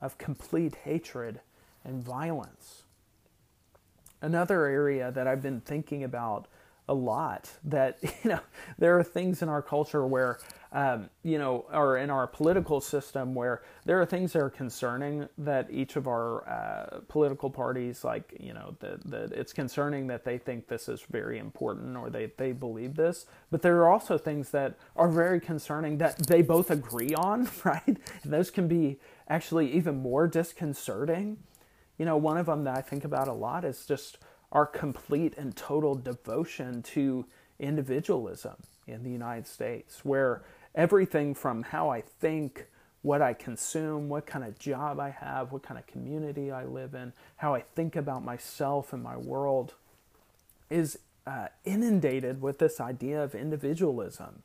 of 0.00 0.18
complete 0.18 0.76
hatred 0.84 1.40
and 1.84 2.02
violence. 2.02 2.82
Another 4.20 4.66
area 4.66 5.10
that 5.12 5.26
I've 5.26 5.42
been 5.42 5.60
thinking 5.60 6.02
about 6.02 6.46
a 6.88 6.94
lot 6.94 7.50
that 7.64 7.98
you 8.22 8.30
know 8.30 8.40
there 8.78 8.98
are 8.98 9.02
things 9.02 9.42
in 9.42 9.48
our 9.48 9.62
culture 9.62 10.06
where 10.06 10.38
um, 10.72 11.08
you 11.22 11.38
know 11.38 11.64
or 11.72 11.96
in 11.96 12.10
our 12.10 12.26
political 12.26 12.80
system 12.80 13.34
where 13.34 13.62
there 13.84 14.00
are 14.00 14.06
things 14.06 14.32
that 14.32 14.40
are 14.40 14.50
concerning 14.50 15.28
that 15.38 15.68
each 15.70 15.96
of 15.96 16.06
our 16.06 16.48
uh, 16.48 17.00
political 17.08 17.50
parties 17.50 18.04
like 18.04 18.36
you 18.38 18.52
know 18.52 18.76
that 18.80 19.32
it's 19.32 19.52
concerning 19.52 20.06
that 20.06 20.24
they 20.24 20.38
think 20.38 20.68
this 20.68 20.88
is 20.88 21.02
very 21.10 21.38
important 21.38 21.96
or 21.96 22.10
they, 22.10 22.30
they 22.36 22.52
believe 22.52 22.94
this 22.94 23.26
but 23.50 23.62
there 23.62 23.78
are 23.78 23.88
also 23.88 24.16
things 24.18 24.50
that 24.50 24.76
are 24.96 25.08
very 25.08 25.40
concerning 25.40 25.98
that 25.98 26.16
they 26.26 26.42
both 26.42 26.70
agree 26.70 27.14
on 27.14 27.48
right 27.64 27.82
and 27.86 28.32
those 28.32 28.50
can 28.50 28.68
be 28.68 28.98
actually 29.28 29.72
even 29.72 29.96
more 29.96 30.26
disconcerting 30.26 31.36
you 31.98 32.04
know 32.04 32.16
one 32.16 32.36
of 32.36 32.46
them 32.46 32.64
that 32.64 32.76
i 32.76 32.80
think 32.80 33.04
about 33.04 33.28
a 33.28 33.32
lot 33.32 33.64
is 33.64 33.86
just 33.86 34.18
our 34.52 34.66
complete 34.66 35.34
and 35.36 35.56
total 35.56 35.94
devotion 35.94 36.82
to 36.82 37.26
individualism 37.58 38.56
in 38.86 39.02
the 39.02 39.10
United 39.10 39.46
States, 39.46 40.04
where 40.04 40.42
everything 40.74 41.34
from 41.34 41.62
how 41.62 41.90
I 41.90 42.00
think, 42.00 42.66
what 43.02 43.22
I 43.22 43.34
consume, 43.34 44.08
what 44.08 44.26
kind 44.26 44.44
of 44.44 44.58
job 44.58 44.98
I 45.00 45.10
have, 45.10 45.52
what 45.52 45.62
kind 45.62 45.78
of 45.78 45.86
community 45.86 46.50
I 46.50 46.64
live 46.64 46.94
in, 46.94 47.12
how 47.36 47.54
I 47.54 47.60
think 47.60 47.96
about 47.96 48.24
myself 48.24 48.92
and 48.92 49.02
my 49.02 49.16
world 49.16 49.74
is 50.70 50.98
uh, 51.26 51.48
inundated 51.64 52.40
with 52.40 52.58
this 52.58 52.80
idea 52.80 53.22
of 53.22 53.34
individualism. 53.34 54.42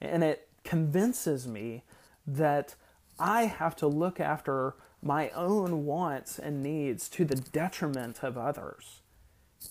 And 0.00 0.24
it 0.24 0.48
convinces 0.64 1.46
me 1.46 1.82
that 2.26 2.74
I 3.18 3.44
have 3.44 3.76
to 3.76 3.86
look 3.86 4.20
after 4.20 4.74
my 5.02 5.30
own 5.30 5.84
wants 5.84 6.38
and 6.38 6.62
needs 6.62 7.08
to 7.10 7.24
the 7.24 7.36
detriment 7.36 8.22
of 8.22 8.38
others. 8.38 9.00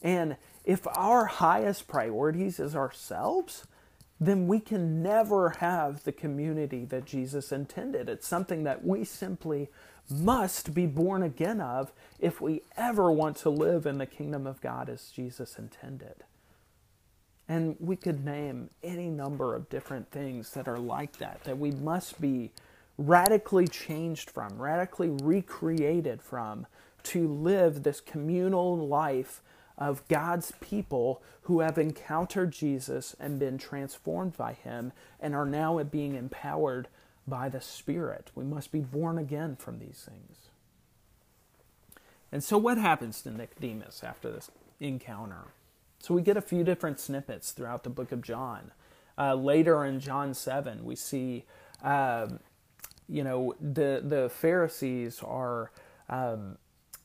And 0.02 0.38
if 0.64 0.88
our 0.88 1.26
highest 1.26 1.88
priorities 1.88 2.60
is 2.60 2.76
ourselves, 2.76 3.66
then 4.20 4.48
we 4.48 4.60
can 4.60 5.02
never 5.02 5.50
have 5.50 6.04
the 6.04 6.12
community 6.12 6.86
that 6.86 7.06
Jesus 7.06 7.52
intended. 7.52 8.08
It's 8.08 8.28
something 8.28 8.64
that 8.64 8.86
we 8.86 9.04
simply 9.04 9.70
must 10.10 10.74
be 10.74 10.86
born 10.86 11.24
again 11.24 11.62
of 11.62 11.92
if 12.20 12.40
we 12.42 12.62
ever 12.78 13.12
want 13.12 13.38
to 13.38 13.50
live 13.50 13.86
in 13.86 13.98
the 13.98 14.06
kingdom 14.06 14.46
of 14.46 14.62
God 14.62 14.90
as 14.90 15.10
Jesus 15.10 15.58
intended. 15.58 16.24
And 17.48 17.76
we 17.80 17.96
could 17.96 18.24
name 18.24 18.70
any 18.84 19.10
number 19.10 19.56
of 19.56 19.70
different 19.70 20.12
things 20.12 20.52
that 20.52 20.68
are 20.68 20.80
like 20.80 21.18
that, 21.18 21.44
that 21.46 21.58
we 21.58 21.72
must 21.72 22.22
be 22.22 22.52
radically 22.98 23.68
changed 23.68 24.30
from, 24.30 24.62
radically 24.62 25.10
recreated 25.10 26.22
from, 26.22 26.68
to 27.04 27.28
live 27.28 27.84
this 27.84 28.02
communal 28.02 28.78
life 28.78 29.42
of 29.78 30.08
God's 30.08 30.54
people 30.62 31.24
who 31.44 31.62
have 31.62 31.78
encountered 31.78 32.52
Jesus 32.52 33.16
and 33.20 33.40
been 33.40 33.58
transformed 33.58 34.38
by 34.38 34.54
him 34.54 34.94
and 35.20 35.34
are 35.34 35.46
now 35.46 35.82
being 35.84 36.16
empowered 36.16 36.88
by 37.28 37.50
the 37.50 37.62
Spirit. 37.62 38.30
We 38.36 38.44
must 38.44 38.72
be 38.72 38.82
born 38.82 39.18
again 39.18 39.56
from 39.56 39.80
these 39.80 40.08
things. 40.08 40.50
And 42.32 42.44
so, 42.44 42.58
what 42.58 42.78
happens 42.78 43.22
to 43.24 43.32
Nicodemus 43.32 44.04
after 44.04 44.32
this 44.32 44.52
encounter? 44.80 45.48
So, 46.00 46.14
we 46.14 46.22
get 46.22 46.38
a 46.38 46.42
few 46.42 46.64
different 46.64 47.00
snippets 47.00 47.52
throughout 47.52 47.84
the 47.84 47.90
book 47.90 48.12
of 48.12 48.22
John. 48.22 48.72
Uh, 49.18 49.36
later 49.36 49.84
in 49.84 50.00
John 50.00 50.34
7, 50.34 50.86
we 50.86 50.96
see, 50.96 51.46
uh, 51.84 52.28
you 53.10 53.24
know, 53.24 53.56
the, 53.60 54.02
the 54.04 54.30
Pharisees 54.30 55.22
are 55.24 55.72
um, 56.10 56.58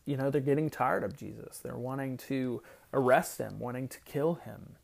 you 0.07 0.17
know, 0.17 0.31
they're 0.31 0.41
getting 0.41 0.71
tired 0.71 1.05
of 1.05 1.17
Jesus. 1.17 1.59
They're 1.59 1.77
wanting 1.77 2.17
to 2.19 2.63
arrest 2.95 3.39
him, 3.39 3.59
wanting 3.59 3.89
to 3.89 3.99
kill 4.01 4.35
him. 4.35 4.77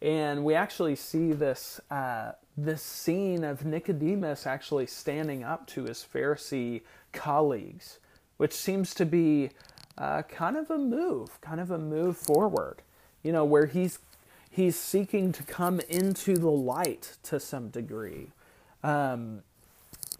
And 0.00 0.44
we 0.44 0.54
actually 0.54 0.96
see 0.96 1.32
this 1.32 1.80
uh, 1.90 2.32
this 2.56 2.82
scene 2.82 3.44
of 3.44 3.64
Nicodemus 3.64 4.46
actually 4.46 4.86
standing 4.86 5.44
up 5.44 5.66
to 5.68 5.84
his 5.84 6.06
Pharisee 6.14 6.82
colleagues, 7.12 7.98
which 8.38 8.52
seems 8.52 8.94
to 8.94 9.04
be 9.04 9.50
uh, 9.98 10.22
kind 10.22 10.56
of 10.56 10.70
a 10.70 10.78
move, 10.78 11.40
kind 11.40 11.60
of 11.60 11.70
a 11.70 11.78
move 11.78 12.16
forward. 12.16 12.82
You 13.22 13.32
know, 13.32 13.44
where 13.44 13.66
he's 13.66 13.98
he's 14.48 14.76
seeking 14.76 15.32
to 15.32 15.42
come 15.42 15.80
into 15.88 16.36
the 16.36 16.50
light 16.50 17.18
to 17.24 17.38
some 17.38 17.68
degree. 17.68 18.30
Um, 18.82 19.42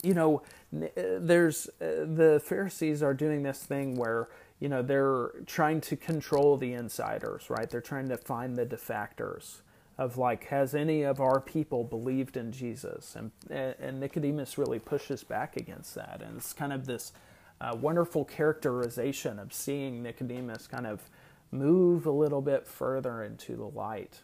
you 0.02 0.14
know, 0.14 0.42
uh, 0.74 0.88
there's 1.18 1.68
uh, 1.80 2.04
the 2.04 2.40
Pharisees 2.44 3.02
are 3.02 3.14
doing 3.14 3.42
this 3.42 3.62
thing 3.62 3.96
where 3.96 4.28
you 4.58 4.68
know 4.68 4.82
they're 4.82 5.30
trying 5.46 5.80
to 5.82 5.96
control 5.96 6.56
the 6.56 6.72
insiders, 6.72 7.50
right? 7.50 7.68
They're 7.68 7.80
trying 7.80 8.08
to 8.08 8.16
find 8.16 8.56
the 8.56 8.66
defectors 8.66 9.62
of 9.98 10.16
like, 10.16 10.44
has 10.46 10.74
any 10.74 11.02
of 11.02 11.20
our 11.20 11.40
people 11.40 11.84
believed 11.84 12.36
in 12.36 12.52
Jesus? 12.52 13.16
And 13.16 13.30
and 13.50 14.00
Nicodemus 14.00 14.58
really 14.58 14.78
pushes 14.78 15.22
back 15.24 15.56
against 15.56 15.94
that, 15.94 16.22
and 16.24 16.38
it's 16.38 16.52
kind 16.52 16.72
of 16.72 16.86
this 16.86 17.12
uh, 17.60 17.76
wonderful 17.78 18.24
characterization 18.24 19.38
of 19.38 19.52
seeing 19.52 20.02
Nicodemus 20.02 20.66
kind 20.66 20.86
of 20.86 21.02
move 21.50 22.06
a 22.06 22.10
little 22.10 22.40
bit 22.40 22.66
further 22.66 23.22
into 23.22 23.56
the 23.56 23.66
light. 23.66 24.20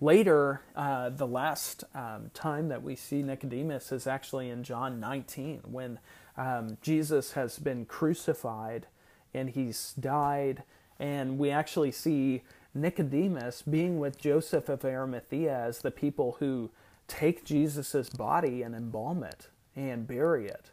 Later, 0.00 0.62
uh, 0.74 1.10
the 1.10 1.26
last 1.26 1.84
um, 1.94 2.30
time 2.34 2.68
that 2.68 2.82
we 2.82 2.96
see 2.96 3.22
Nicodemus 3.22 3.92
is 3.92 4.06
actually 4.06 4.50
in 4.50 4.62
John 4.62 5.00
19 5.00 5.62
when 5.64 5.98
um, 6.36 6.78
Jesus 6.82 7.32
has 7.32 7.58
been 7.58 7.86
crucified 7.86 8.86
and 9.32 9.50
he's 9.50 9.94
died, 9.98 10.62
and 10.98 11.38
we 11.38 11.50
actually 11.50 11.92
see 11.92 12.42
Nicodemus 12.74 13.62
being 13.62 13.98
with 13.98 14.18
Joseph 14.18 14.68
of 14.68 14.84
Arimathea 14.84 15.54
as 15.54 15.80
the 15.80 15.90
people 15.90 16.36
who 16.40 16.70
take 17.08 17.44
Jesus' 17.44 18.08
body 18.10 18.62
and 18.62 18.74
embalm 18.74 19.22
it 19.22 19.48
and 19.74 20.06
bury 20.06 20.48
it. 20.48 20.70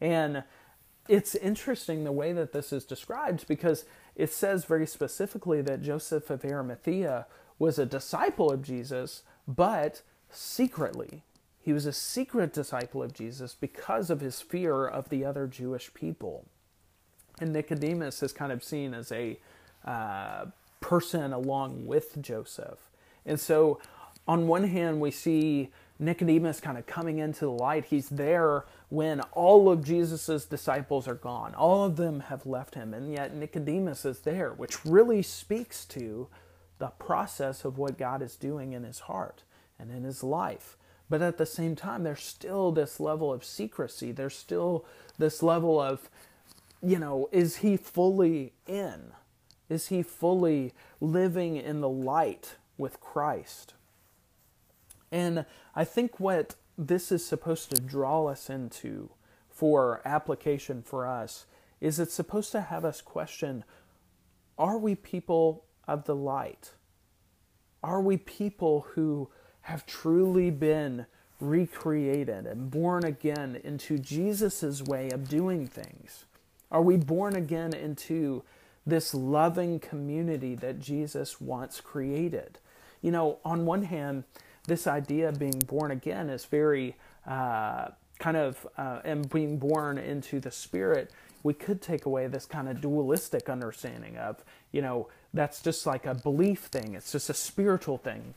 And 0.00 0.44
it's 1.08 1.34
interesting 1.34 2.04
the 2.04 2.12
way 2.12 2.32
that 2.32 2.52
this 2.52 2.72
is 2.72 2.84
described 2.84 3.46
because 3.46 3.84
it 4.14 4.32
says 4.32 4.64
very 4.64 4.86
specifically 4.86 5.62
that 5.62 5.82
Joseph 5.82 6.30
of 6.30 6.44
Arimathea 6.44 7.26
was 7.58 7.78
a 7.78 7.86
disciple 7.86 8.50
of 8.50 8.62
Jesus, 8.62 9.22
but 9.46 10.02
secretly. 10.30 11.22
He 11.60 11.72
was 11.72 11.86
a 11.86 11.92
secret 11.92 12.52
disciple 12.52 13.02
of 13.02 13.12
Jesus 13.12 13.56
because 13.58 14.08
of 14.10 14.20
his 14.20 14.40
fear 14.40 14.86
of 14.86 15.08
the 15.08 15.24
other 15.24 15.46
Jewish 15.46 15.92
people. 15.94 16.44
And 17.40 17.52
Nicodemus 17.52 18.22
is 18.22 18.32
kind 18.32 18.52
of 18.52 18.62
seen 18.62 18.94
as 18.94 19.10
a 19.10 19.38
uh, 19.84 20.46
person 20.80 21.32
along 21.32 21.86
with 21.86 22.20
Joseph. 22.22 22.78
And 23.24 23.40
so, 23.40 23.80
on 24.28 24.46
one 24.46 24.64
hand, 24.64 25.00
we 25.00 25.10
see 25.10 25.70
Nicodemus 25.98 26.60
kind 26.60 26.78
of 26.78 26.86
coming 26.86 27.18
into 27.18 27.40
the 27.46 27.50
light. 27.50 27.86
He's 27.86 28.08
there 28.08 28.64
when 28.88 29.20
all 29.32 29.70
of 29.70 29.84
Jesus' 29.84 30.44
disciples 30.44 31.08
are 31.08 31.14
gone. 31.14 31.54
All 31.54 31.84
of 31.84 31.96
them 31.96 32.20
have 32.20 32.46
left 32.46 32.74
him, 32.74 32.94
and 32.94 33.12
yet 33.12 33.34
Nicodemus 33.34 34.04
is 34.04 34.20
there, 34.20 34.52
which 34.52 34.84
really 34.84 35.22
speaks 35.22 35.84
to 35.86 36.28
the 36.78 36.88
process 36.88 37.64
of 37.64 37.78
what 37.78 37.98
God 37.98 38.22
is 38.22 38.36
doing 38.36 38.72
in 38.72 38.84
his 38.84 39.00
heart 39.00 39.42
and 39.78 39.90
in 39.90 40.04
his 40.04 40.22
life. 40.22 40.76
But 41.08 41.22
at 41.22 41.38
the 41.38 41.46
same 41.46 41.76
time, 41.76 42.02
there's 42.02 42.22
still 42.22 42.72
this 42.72 42.98
level 42.98 43.32
of 43.32 43.44
secrecy. 43.44 44.12
There's 44.12 44.36
still 44.36 44.84
this 45.18 45.42
level 45.42 45.80
of, 45.80 46.10
you 46.82 46.98
know, 46.98 47.28
is 47.32 47.58
he 47.58 47.76
fully 47.76 48.52
in? 48.66 49.12
Is 49.68 49.88
he 49.88 50.02
fully 50.02 50.72
living 51.00 51.56
in 51.56 51.80
the 51.80 51.88
light 51.88 52.56
with 52.76 53.00
Christ? 53.00 53.74
And 55.12 55.46
I 55.74 55.84
think 55.84 56.18
what 56.18 56.56
this 56.76 57.10
is 57.10 57.24
supposed 57.24 57.70
to 57.70 57.80
draw 57.80 58.26
us 58.26 58.50
into 58.50 59.10
for 59.48 60.02
application 60.04 60.82
for 60.82 61.06
us 61.06 61.46
is 61.80 61.98
it's 61.98 62.12
supposed 62.12 62.52
to 62.52 62.60
have 62.60 62.84
us 62.84 63.00
question 63.00 63.64
are 64.58 64.78
we 64.78 64.94
people 64.94 65.65
of 65.86 66.04
the 66.04 66.14
light? 66.14 66.72
Are 67.82 68.00
we 68.00 68.16
people 68.16 68.86
who 68.94 69.28
have 69.62 69.86
truly 69.86 70.50
been 70.50 71.06
recreated 71.40 72.46
and 72.46 72.70
born 72.70 73.04
again 73.04 73.60
into 73.62 73.98
Jesus' 73.98 74.82
way 74.82 75.10
of 75.10 75.28
doing 75.28 75.66
things? 75.66 76.24
Are 76.70 76.82
we 76.82 76.96
born 76.96 77.36
again 77.36 77.74
into 77.74 78.42
this 78.86 79.14
loving 79.14 79.78
community 79.78 80.54
that 80.56 80.80
Jesus 80.80 81.40
once 81.40 81.80
created? 81.80 82.58
You 83.02 83.10
know, 83.10 83.38
on 83.44 83.66
one 83.66 83.84
hand, 83.84 84.24
this 84.66 84.86
idea 84.86 85.28
of 85.28 85.38
being 85.38 85.58
born 85.60 85.90
again 85.90 86.28
is 86.28 86.44
very 86.44 86.96
uh, 87.26 87.88
kind 88.18 88.36
of, 88.36 88.66
uh, 88.78 89.00
and 89.04 89.28
being 89.30 89.58
born 89.58 89.98
into 89.98 90.40
the 90.40 90.50
Spirit, 90.50 91.12
we 91.42 91.54
could 91.54 91.80
take 91.80 92.06
away 92.06 92.26
this 92.26 92.46
kind 92.46 92.68
of 92.68 92.80
dualistic 92.80 93.48
understanding 93.48 94.16
of, 94.16 94.42
you 94.72 94.82
know, 94.82 95.08
that's 95.32 95.60
just 95.60 95.86
like 95.86 96.06
a 96.06 96.14
belief 96.14 96.60
thing, 96.60 96.94
it's 96.94 97.12
just 97.12 97.30
a 97.30 97.34
spiritual 97.34 97.98
thing. 97.98 98.34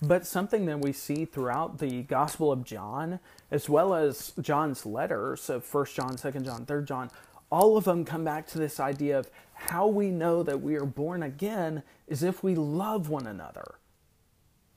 But 0.00 0.26
something 0.26 0.66
that 0.66 0.80
we 0.80 0.92
see 0.92 1.24
throughout 1.24 1.78
the 1.78 2.02
Gospel 2.02 2.50
of 2.50 2.64
John, 2.64 3.20
as 3.52 3.68
well 3.68 3.94
as 3.94 4.32
John's 4.40 4.84
letters 4.84 5.48
of 5.48 5.72
1 5.72 5.86
John, 5.94 6.16
2 6.16 6.30
John, 6.40 6.66
3 6.66 6.84
John, 6.84 7.10
all 7.50 7.76
of 7.76 7.84
them 7.84 8.04
come 8.04 8.24
back 8.24 8.46
to 8.48 8.58
this 8.58 8.80
idea 8.80 9.18
of 9.18 9.30
how 9.54 9.86
we 9.86 10.10
know 10.10 10.42
that 10.42 10.60
we 10.60 10.74
are 10.74 10.86
born 10.86 11.22
again 11.22 11.84
is 12.08 12.24
if 12.24 12.42
we 12.42 12.56
love 12.56 13.08
one 13.08 13.28
another 13.28 13.76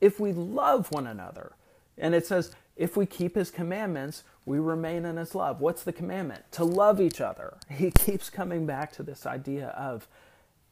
if 0.02 0.20
we 0.20 0.34
love 0.34 0.92
one 0.92 1.08
another. 1.08 1.54
And 1.98 2.14
it 2.14 2.26
says, 2.26 2.52
if 2.76 2.98
we 2.98 3.06
keep 3.06 3.36
his 3.36 3.50
commandments, 3.50 4.24
we 4.46 4.60
remain 4.60 5.06
in 5.06 5.18
his 5.18 5.34
love. 5.34 5.60
What's 5.60 5.84
the 5.84 5.94
commandment? 5.94 6.44
To 6.54 6.64
love 6.64 7.02
each 7.02 7.22
other. 7.22 7.58
He 7.70 7.92
keeps 7.92 8.30
coming 8.30 8.66
back 8.66 8.92
to 8.94 9.04
this 9.04 9.26
idea 9.26 9.68
of, 9.70 10.08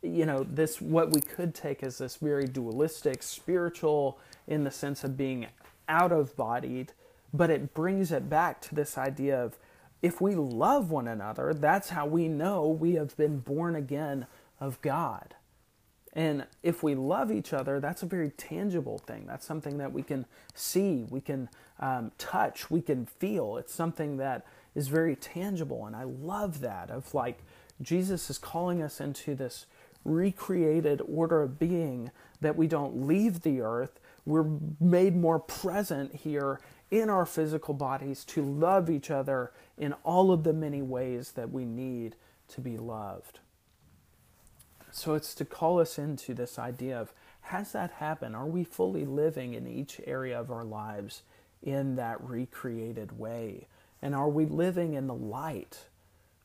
you 0.01 0.25
know, 0.25 0.43
this 0.43 0.79
what 0.79 1.12
we 1.12 1.21
could 1.21 1.53
take 1.53 1.83
as 1.83 1.97
this 1.97 2.17
very 2.17 2.45
dualistic, 2.45 3.23
spiritual, 3.23 4.19
in 4.47 4.63
the 4.63 4.71
sense 4.71 5.03
of 5.03 5.17
being 5.17 5.47
out 5.88 6.12
of 6.12 6.36
bodied, 6.36 6.93
but 7.33 7.49
it 7.49 7.73
brings 7.73 8.12
it 8.12 8.29
back 8.29 8.62
to 8.62 8.75
this 8.75 8.97
idea 8.97 9.41
of 9.43 9.57
if 10.01 10.19
we 10.19 10.36
love 10.36 10.91
one 10.91 11.07
another, 11.07 11.53
that's 11.53 11.89
how 11.89 12.05
we 12.05 12.27
know 12.27 12.67
we 12.67 12.93
have 12.95 13.15
been 13.15 13.39
born 13.39 13.75
again 13.75 14.27
of 14.59 14.81
God. 14.81 15.36
And 16.13 16.45
if 16.62 16.84
we 16.84 16.93
love 16.93 17.32
each 17.32 17.54
other, 17.54 17.80
that's 17.80 18.04
a 18.04 18.06
very 18.06 18.30
tangible 18.30 18.99
thing. 18.99 19.26
That's 19.26 19.45
something 19.45 19.80
that 19.80 19.91
we 19.91 20.04
can 20.04 20.28
see, 20.54 21.06
we 21.10 21.21
can 21.21 21.49
um, 21.80 22.12
touch, 22.19 22.69
we 22.69 22.82
can 22.82 23.08
feel. 23.08 23.58
It's 23.58 23.73
something 23.73 24.17
that 24.17 24.45
is 24.76 24.88
very 24.88 25.15
tangible. 25.15 25.88
And 25.88 25.95
I 25.95 26.04
love 26.04 26.62
that 26.62 26.91
of 26.91 27.13
like 27.15 27.43
Jesus 27.82 28.30
is 28.30 28.38
calling 28.38 28.82
us 28.82 29.02
into 29.02 29.34
this 29.34 29.65
recreated 30.06 31.02
order 31.08 31.41
of 31.41 31.58
being 31.58 32.12
that 32.41 32.56
we 32.56 32.67
don't 32.67 33.08
leave 33.08 33.41
the 33.41 33.62
earth. 33.62 33.99
We're 34.26 34.45
made 34.80 35.15
more 35.15 35.39
present 35.39 36.13
here 36.13 36.60
in 36.91 37.10
our 37.10 37.26
physical 37.26 37.73
bodies 37.73 38.23
to 38.26 38.43
love 38.43 38.89
each 38.89 39.10
other 39.10 39.52
in 39.78 39.93
all 40.04 40.32
of 40.32 40.43
the 40.43 40.54
many 40.54 40.82
ways 40.82 41.32
that 41.32 41.52
we 41.52 41.65
need 41.65 42.15
to 42.49 42.62
be 42.62 42.78
loved. 42.78 43.39
So 44.95 45.15
it's 45.15 45.34
to 45.36 45.45
call 45.45 45.79
us 45.79 45.97
into 45.97 46.36
this 46.36 46.60
idea 46.60 46.99
of 46.99 47.13
has 47.47 47.71
that 47.71 47.93
happened? 47.93 48.36
Are 48.36 48.45
we 48.45 48.63
fully 48.63 49.06
living 49.06 49.56
in 49.56 49.67
each 49.67 49.99
area 50.06 50.39
of 50.39 50.51
our 50.51 50.63
lives 50.63 51.23
in 51.63 51.95
that 51.95 52.23
recreated 52.23 53.17
way? 53.17 53.67
And 54.03 54.13
are 54.13 54.29
we 54.29 54.45
living 54.45 54.93
in 54.93 55.08
the 55.08 55.15
light? 55.15 55.88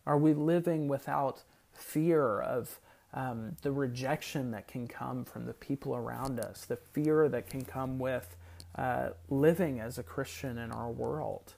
Are 0.06 0.16
we 0.16 0.32
living 0.32 0.88
without 0.88 1.42
fear 1.72 2.40
of 2.40 2.80
um, 3.12 3.56
the 3.61 3.70
rejection 3.70 4.50
that 4.52 4.66
can 4.66 4.88
come 4.88 5.26
from 5.26 5.44
the 5.44 5.52
people 5.52 5.94
around 5.94 6.40
us, 6.40 6.64
the 6.64 6.76
fear 6.76 7.28
that 7.28 7.50
can 7.50 7.66
come 7.66 7.98
with 7.98 8.34
uh, 8.76 9.11
living 9.28 9.78
as 9.78 9.98
a 9.98 10.02
Christian 10.02 10.56
in 10.56 10.72
our 10.72 10.90
world? 10.90 11.54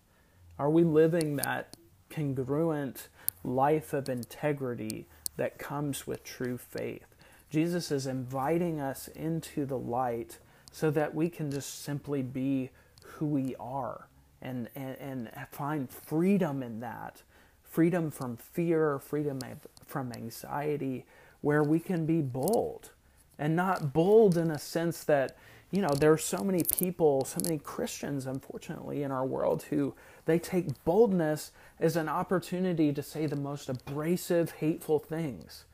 Are 0.59 0.71
we 0.71 0.83
living 0.83 1.37
that 1.37 1.77
congruent 2.11 3.09
life 3.45 3.93
of 3.93 4.09
integrity? 4.09 5.07
That 5.37 5.59
comes 5.59 6.07
with 6.07 6.25
true 6.25 6.59
faith. 6.59 7.07
Jesus 7.51 7.91
is 7.91 8.07
inviting 8.07 8.81
us 8.81 9.09
into 9.09 9.67
the 9.67 9.79
light 9.79 10.39
so 10.73 10.91
that 10.91 11.15
we 11.15 11.29
can 11.29 11.51
just 11.51 11.83
simply 11.83 12.23
be 12.23 12.71
who 13.03 13.27
we 13.27 13.57
are 13.59 14.07
and, 14.41 14.69
and, 14.75 14.97
and 14.99 15.31
find 15.51 15.91
freedom 15.91 16.63
in 16.63 16.81
that 16.81 17.23
freedom 17.71 18.11
from 18.11 18.37
fear, 18.37 18.99
freedom 18.99 19.39
from 19.87 20.13
anxiety, 20.13 21.07
where 21.41 21.63
we 21.63 21.79
can 21.79 22.05
be 22.05 22.21
bold 22.21 22.91
and 23.39 23.55
not 23.57 23.93
bold 23.93 24.37
in 24.37 24.51
a 24.51 24.59
sense 24.59 25.05
that 25.05 25.37
you 25.71 25.81
know 25.83 25.95
there 25.95 26.13
are 26.13 26.19
so 26.19 26.43
many 26.43 26.63
people 26.63 27.25
so 27.25 27.41
many 27.45 27.59
christians 27.59 28.27
unfortunately 28.27 29.03
in 29.03 29.11
our 29.11 29.25
world 29.25 29.65
who 29.71 29.95
they 30.31 30.39
take 30.39 30.85
boldness 30.85 31.51
as 31.81 31.97
an 31.97 32.09
opportunity 32.09 32.93
to 32.93 33.03
say 33.03 33.27
the 33.27 33.37
most 33.37 33.69
abrasive 33.69 34.53
hateful 34.53 34.99
things. 34.99 35.65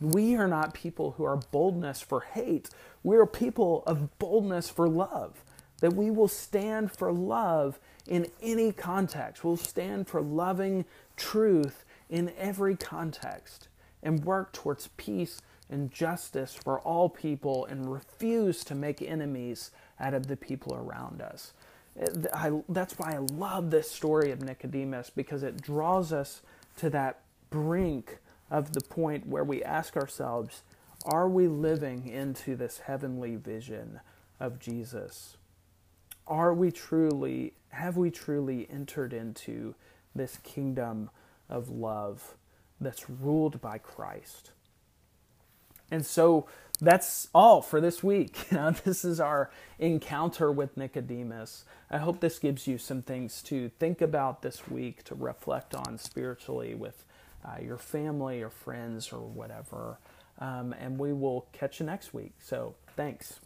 We 0.00 0.36
are 0.36 0.46
not 0.46 0.74
people 0.74 1.12
who 1.12 1.24
are 1.24 1.36
boldness 1.36 2.02
for 2.02 2.20
hate. 2.20 2.68
We 3.02 3.16
are 3.16 3.26
people 3.26 3.82
of 3.86 4.16
boldness 4.18 4.68
for 4.68 4.88
love 4.88 5.42
that 5.80 5.94
we 5.94 6.10
will 6.10 6.28
stand 6.28 6.92
for 6.92 7.12
love 7.12 7.78
in 8.06 8.30
any 8.40 8.72
context. 8.72 9.42
We'll 9.44 9.56
stand 9.56 10.08
for 10.08 10.22
loving 10.22 10.84
truth 11.16 11.84
in 12.08 12.32
every 12.38 12.76
context 12.76 13.68
and 14.02 14.24
work 14.24 14.52
towards 14.52 14.88
peace 14.96 15.40
and 15.70 15.90
justice 15.90 16.54
for 16.54 16.80
all 16.80 17.08
people 17.08 17.64
and 17.66 17.92
refuse 17.92 18.64
to 18.64 18.74
make 18.74 19.02
enemies 19.02 19.70
out 19.98 20.14
of 20.14 20.26
the 20.26 20.36
people 20.36 20.74
around 20.74 21.20
us. 21.20 21.52
I, 22.32 22.60
that's 22.68 22.98
why 22.98 23.14
I 23.14 23.18
love 23.18 23.70
this 23.70 23.90
story 23.90 24.30
of 24.30 24.42
Nicodemus 24.42 25.10
because 25.10 25.42
it 25.42 25.60
draws 25.60 26.12
us 26.12 26.42
to 26.76 26.90
that 26.90 27.20
brink 27.50 28.18
of 28.50 28.72
the 28.72 28.82
point 28.82 29.26
where 29.26 29.44
we 29.44 29.62
ask 29.62 29.96
ourselves, 29.96 30.62
are 31.04 31.28
we 31.28 31.48
living 31.48 32.06
into 32.06 32.54
this 32.54 32.78
heavenly 32.80 33.36
vision 33.36 34.00
of 34.38 34.58
Jesus? 34.58 35.36
Are 36.26 36.52
we 36.52 36.70
truly, 36.70 37.54
have 37.70 37.96
we 37.96 38.10
truly 38.10 38.68
entered 38.70 39.12
into 39.12 39.74
this 40.14 40.38
kingdom 40.42 41.10
of 41.48 41.68
love 41.68 42.36
that's 42.80 43.08
ruled 43.08 43.60
by 43.60 43.78
Christ. 43.78 44.50
And 45.90 46.04
so 46.04 46.46
that's 46.80 47.28
all 47.34 47.62
for 47.62 47.80
this 47.80 48.02
week. 48.02 48.48
This 48.84 49.04
is 49.04 49.20
our 49.20 49.50
encounter 49.78 50.50
with 50.50 50.76
Nicodemus. 50.76 51.64
I 51.90 51.98
hope 51.98 52.20
this 52.20 52.38
gives 52.38 52.66
you 52.66 52.78
some 52.78 53.02
things 53.02 53.42
to 53.44 53.68
think 53.78 54.00
about 54.00 54.42
this 54.42 54.68
week, 54.68 55.04
to 55.04 55.14
reflect 55.14 55.74
on 55.74 55.98
spiritually 55.98 56.74
with 56.74 57.04
uh, 57.44 57.62
your 57.62 57.78
family 57.78 58.42
or 58.42 58.50
friends 58.50 59.12
or 59.12 59.20
whatever. 59.20 59.98
Um, 60.38 60.74
and 60.78 60.98
we 60.98 61.12
will 61.12 61.46
catch 61.52 61.80
you 61.80 61.86
next 61.86 62.12
week. 62.12 62.34
So 62.40 62.74
thanks. 62.96 63.40